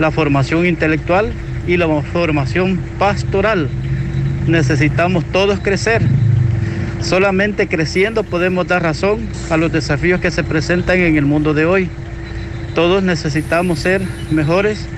la 0.00 0.10
formación 0.10 0.66
intelectual 0.66 1.32
y 1.68 1.76
la 1.76 1.86
formación 2.02 2.80
pastoral. 2.98 3.68
Necesitamos 4.48 5.24
todos 5.26 5.60
crecer. 5.60 6.02
Solamente 7.00 7.68
creciendo 7.68 8.24
podemos 8.24 8.66
dar 8.66 8.82
razón 8.82 9.28
a 9.50 9.56
los 9.56 9.70
desafíos 9.70 10.20
que 10.20 10.30
se 10.30 10.42
presentan 10.42 10.98
en 10.98 11.16
el 11.16 11.26
mundo 11.26 11.54
de 11.54 11.66
hoy. 11.66 11.88
Todos 12.74 13.02
necesitamos 13.02 13.78
ser 13.78 14.02
mejores 14.30 14.88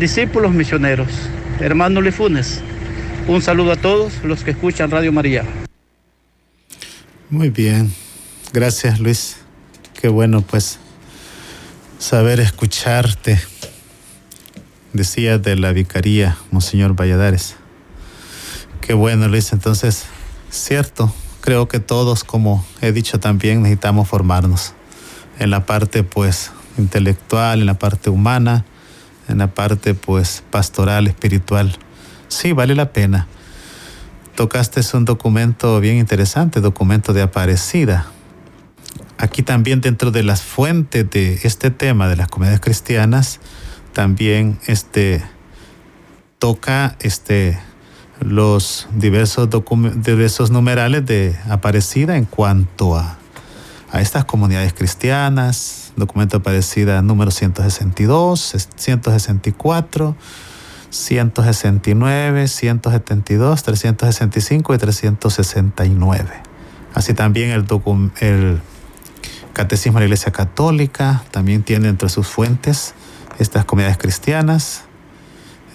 discípulos 0.00 0.52
misioneros. 0.52 1.08
Hermano 1.60 2.00
Lifunes, 2.00 2.62
un 3.28 3.42
saludo 3.42 3.72
a 3.72 3.76
todos 3.76 4.24
los 4.24 4.42
que 4.42 4.52
escuchan 4.52 4.90
Radio 4.90 5.12
María. 5.12 5.44
Muy 7.34 7.50
bien, 7.50 7.92
gracias 8.52 9.00
Luis. 9.00 9.38
Qué 10.00 10.06
bueno 10.06 10.40
pues 10.42 10.78
saber 11.98 12.38
escucharte 12.38 13.40
decía 14.92 15.38
de 15.38 15.56
la 15.56 15.72
vicaría, 15.72 16.36
Monseñor 16.52 16.94
Valladares. 16.94 17.56
Qué 18.80 18.94
bueno, 18.94 19.26
Luis. 19.26 19.52
Entonces, 19.52 20.04
cierto, 20.48 21.12
creo 21.40 21.66
que 21.66 21.80
todos, 21.80 22.22
como 22.22 22.64
he 22.80 22.92
dicho 22.92 23.18
también, 23.18 23.62
necesitamos 23.62 24.06
formarnos 24.06 24.74
en 25.40 25.50
la 25.50 25.66
parte, 25.66 26.04
pues, 26.04 26.52
intelectual, 26.78 27.58
en 27.58 27.66
la 27.66 27.80
parte 27.80 28.10
humana, 28.10 28.64
en 29.28 29.38
la 29.38 29.48
parte, 29.48 29.94
pues, 29.94 30.44
pastoral, 30.52 31.08
espiritual. 31.08 31.76
Sí, 32.28 32.52
vale 32.52 32.76
la 32.76 32.92
pena. 32.92 33.26
Tocaste 34.34 34.80
un 34.96 35.04
documento 35.04 35.78
bien 35.78 35.96
interesante, 35.96 36.60
documento 36.60 37.12
de 37.12 37.22
Aparecida. 37.22 38.06
Aquí 39.16 39.44
también 39.44 39.80
dentro 39.80 40.10
de 40.10 40.24
las 40.24 40.42
fuentes 40.42 41.08
de 41.08 41.38
este 41.44 41.70
tema 41.70 42.08
de 42.08 42.16
las 42.16 42.26
comunidades 42.26 42.60
cristianas, 42.60 43.38
también 43.92 44.58
este, 44.66 45.22
toca 46.40 46.96
este, 46.98 47.60
los 48.18 48.88
diversos, 48.96 49.48
diversos 49.96 50.50
numerales 50.50 51.06
de 51.06 51.36
Aparecida 51.48 52.16
en 52.16 52.24
cuanto 52.24 52.96
a, 52.96 53.18
a 53.92 54.00
estas 54.00 54.24
comunidades 54.24 54.72
cristianas, 54.72 55.92
documento 55.94 56.38
Aparecida 56.38 57.02
número 57.02 57.30
162, 57.30 58.68
164, 58.74 60.16
169, 60.94 62.46
172, 62.46 63.62
365 63.64 64.74
y 64.74 64.78
369. 64.78 66.30
Así 66.94 67.14
también 67.14 67.50
el, 67.50 68.60
Catecismo 69.52 69.98
de 69.98 70.00
la 70.00 70.06
Iglesia 70.06 70.32
Católica 70.32 71.24
también 71.32 71.62
tiene 71.64 71.88
entre 71.88 72.08
sus 72.08 72.28
fuentes 72.28 72.94
estas 73.38 73.64
comunidades 73.64 73.98
cristianas, 73.98 74.84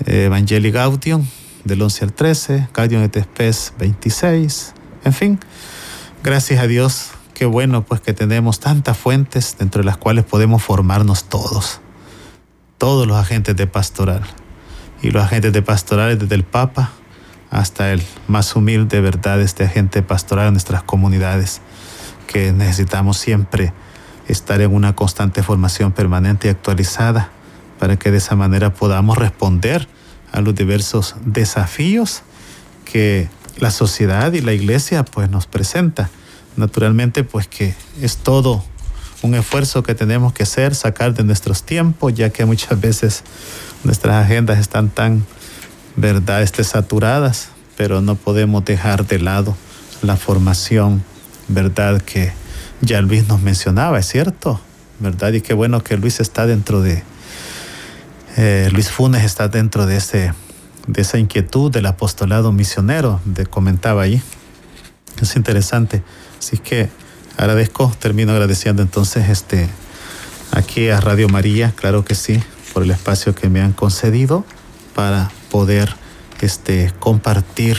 eh, 0.05 0.25
Evangelii 0.25 0.71
Gaudium 0.71 1.25
del 1.65 1.81
11 1.81 2.05
al 2.05 2.13
13, 2.13 2.69
Gaudium 2.73 3.03
et 3.03 3.21
Spes 3.21 3.73
26, 3.77 4.73
en 5.03 5.13
fin, 5.13 5.39
gracias 6.23 6.61
a 6.61 6.67
Dios, 6.67 7.11
qué 7.33 7.45
bueno 7.45 7.83
pues 7.83 7.99
que 7.99 8.13
tenemos 8.13 8.61
tantas 8.61 8.97
fuentes 8.97 9.57
dentro 9.59 9.81
de 9.81 9.85
las 9.85 9.97
cuales 9.97 10.23
podemos 10.23 10.63
formarnos 10.63 11.25
todos, 11.25 11.81
todos 12.77 13.05
los 13.07 13.17
agentes 13.17 13.55
de 13.57 13.67
pastoral 13.67 14.23
y 15.01 15.11
los 15.11 15.23
agentes 15.23 15.53
de 15.53 15.61
pastoral 15.61 16.17
desde 16.17 16.35
el 16.35 16.43
Papa 16.43 16.91
hasta 17.51 17.91
el 17.91 18.03
más 18.27 18.55
humilde, 18.55 19.01
¿verdad?, 19.01 19.41
este 19.41 19.63
agente 19.63 20.01
pastoral 20.01 20.47
en 20.47 20.53
nuestras 20.53 20.83
comunidades, 20.83 21.61
que 22.27 22.51
necesitamos 22.51 23.17
siempre 23.17 23.73
estar 24.27 24.61
en 24.61 24.73
una 24.73 24.93
constante 24.95 25.41
formación 25.41 25.91
permanente 25.91 26.47
y 26.47 26.51
actualizada 26.51 27.31
para 27.79 27.97
que 27.97 28.11
de 28.11 28.17
esa 28.17 28.35
manera 28.35 28.73
podamos 28.73 29.17
responder 29.17 29.87
a 30.31 30.41
los 30.41 30.53
diversos 30.53 31.15
desafíos 31.25 32.21
que 32.85 33.29
la 33.57 33.71
sociedad 33.71 34.31
y 34.33 34.41
la 34.41 34.53
iglesia 34.53 35.03
pues 35.03 35.29
nos 35.29 35.47
presenta. 35.47 36.09
Naturalmente 36.55 37.23
pues 37.23 37.47
que 37.47 37.73
es 38.01 38.17
todo 38.17 38.63
un 39.21 39.35
esfuerzo 39.35 39.83
que 39.83 39.95
tenemos 39.95 40.33
que 40.33 40.43
hacer, 40.43 40.75
sacar 40.75 41.13
de 41.13 41.23
nuestros 41.23 41.63
tiempos, 41.63 42.13
ya 42.13 42.29
que 42.29 42.45
muchas 42.45 42.79
veces 42.79 43.23
nuestras 43.83 44.23
agendas 44.23 44.59
están 44.59 44.89
tan, 44.89 45.25
verdad, 45.95 46.41
este, 46.41 46.63
saturadas, 46.63 47.49
pero 47.77 48.01
no 48.01 48.15
podemos 48.15 48.63
dejar 48.65 49.05
de 49.05 49.19
lado 49.19 49.55
la 50.01 50.15
formación, 50.15 51.03
verdad, 51.47 52.01
que 52.01 52.31
ya 52.81 53.01
Luis 53.01 53.27
nos 53.27 53.41
mencionaba, 53.41 53.99
es 53.99 54.07
cierto, 54.07 54.61
verdad, 54.99 55.33
y 55.33 55.41
qué 55.41 55.53
bueno 55.53 55.83
que 55.83 55.97
Luis 55.97 56.19
está 56.19 56.45
dentro 56.45 56.81
de, 56.81 57.03
eh, 58.37 58.69
Luis 58.71 58.89
Funes 58.89 59.23
está 59.25 59.49
dentro 59.49 59.85
de, 59.85 59.97
ese, 59.97 60.33
de 60.87 61.01
esa 61.01 61.17
inquietud 61.17 61.71
del 61.71 61.85
apostolado 61.87 62.51
misionero, 62.53 63.19
de 63.25 63.45
comentaba 63.45 64.03
ahí. 64.03 64.21
Es 65.21 65.35
interesante. 65.35 66.03
Así 66.37 66.57
que 66.57 66.89
agradezco, 67.39 67.89
termino 67.99 68.33
agradeciendo 68.33 68.81
entonces 68.81 69.29
este, 69.29 69.69
aquí 70.51 70.89
a 70.89 70.99
Radio 70.99 71.29
María, 71.29 71.71
claro 71.73 72.03
que 72.03 72.13
sí, 72.13 72.43
por 72.73 72.83
el 72.83 72.91
espacio 72.91 73.33
que 73.33 73.47
me 73.47 73.61
han 73.61 73.71
concedido 73.71 74.43
para 74.93 75.31
poder 75.49 75.95
este, 76.41 76.91
compartir 76.99 77.77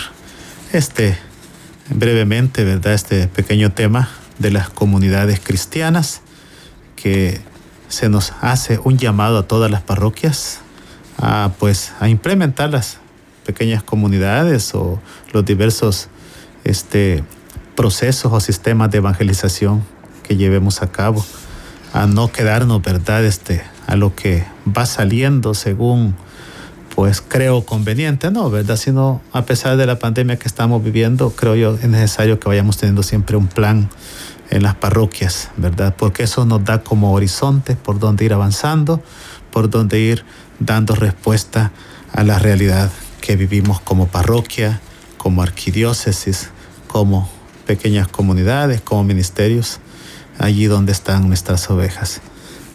este, 0.73 1.19
brevemente, 1.91 2.65
¿verdad? 2.65 2.95
Este 2.95 3.29
pequeño 3.29 3.71
tema 3.73 4.09
de 4.39 4.51
las 4.51 4.71
comunidades 4.71 5.41
cristianas 5.41 6.23
que 6.97 7.43
se 7.89 8.09
nos 8.09 8.33
hace 8.41 8.81
un 8.83 8.97
llamado 8.97 9.37
a 9.39 9.43
todas 9.43 9.71
las 9.71 9.83
parroquias 9.83 10.61
a 11.19 11.51
pues 11.59 11.93
a 12.01 12.09
implementar 12.09 12.71
las 12.71 12.97
pequeñas 13.45 13.83
comunidades 13.83 14.75
o 14.75 14.99
los 15.35 15.45
diversos 15.45 16.09
este, 16.65 17.25
procesos 17.81 18.31
o 18.31 18.41
sistemas 18.41 18.91
de 18.91 18.99
evangelización 18.99 19.83
que 20.23 20.37
llevemos 20.37 20.83
a 20.83 20.93
cabo, 20.93 21.25
a 21.95 22.07
no 22.07 22.31
quedarnos, 22.31 22.83
¿verdad?, 22.83 23.25
este, 23.25 23.63
a 23.87 23.97
lo 23.97 24.15
que 24.15 24.45
va 24.69 24.85
saliendo 24.85 25.55
según, 25.55 26.15
pues 26.95 27.23
creo 27.23 27.65
conveniente, 27.65 28.31
¿no? 28.31 28.51
¿Verdad? 28.51 28.77
Sino 28.77 29.23
a 29.33 29.47
pesar 29.47 29.79
de 29.79 29.87
la 29.87 29.99
pandemia 29.99 30.39
que 30.39 30.47
estamos 30.47 30.85
viviendo, 30.85 31.31
creo 31.31 31.55
yo 31.55 31.75
es 31.77 31.89
necesario 31.89 32.39
que 32.39 32.51
vayamos 32.51 32.77
teniendo 32.77 33.03
siempre 33.03 33.39
un 33.39 33.47
plan 33.47 33.89
en 34.51 34.63
las 34.63 34.75
parroquias, 34.75 35.49
¿verdad? 35.57 35.95
Porque 35.97 36.25
eso 36.25 36.45
nos 36.45 36.63
da 36.63 36.83
como 36.83 37.15
horizonte 37.15 37.77
por 37.77 37.99
donde 37.99 38.27
ir 38.27 38.35
avanzando, 38.35 39.03
por 39.51 39.71
donde 39.71 40.01
ir 40.01 40.23
dando 40.59 40.95
respuesta 40.95 41.73
a 42.13 42.25
la 42.25 42.39
realidad 42.39 42.91
que 43.23 43.37
vivimos 43.37 43.81
como 43.81 44.07
parroquia, 44.07 44.83
como 45.17 45.41
arquidiócesis, 45.41 46.51
como 46.87 47.40
pequeñas 47.67 48.09
comunidades, 48.09 48.81
como 48.81 49.05
ministerios, 49.05 49.81
allí 50.39 50.67
donde 50.67 50.93
están 50.93 51.29
nuestras 51.29 51.71
ovejas. 51.71 52.21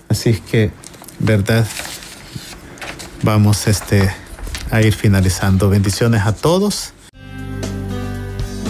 Así 0.09 0.31
es 0.31 0.39
que, 0.41 0.71
¿verdad? 1.19 1.65
Vamos 3.23 3.67
este, 3.67 4.09
a 4.71 4.81
ir 4.81 4.93
finalizando. 4.93 5.69
Bendiciones 5.69 6.21
a 6.21 6.33
todos. 6.33 6.93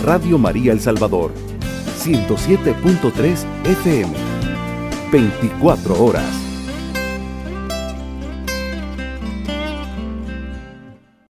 Radio 0.03 0.37
María 0.37 0.71
El 0.71 0.79
Salvador, 0.79 1.33
107.3 2.03 3.37
FM, 3.65 4.13
24 5.11 6.03
horas. 6.03 6.44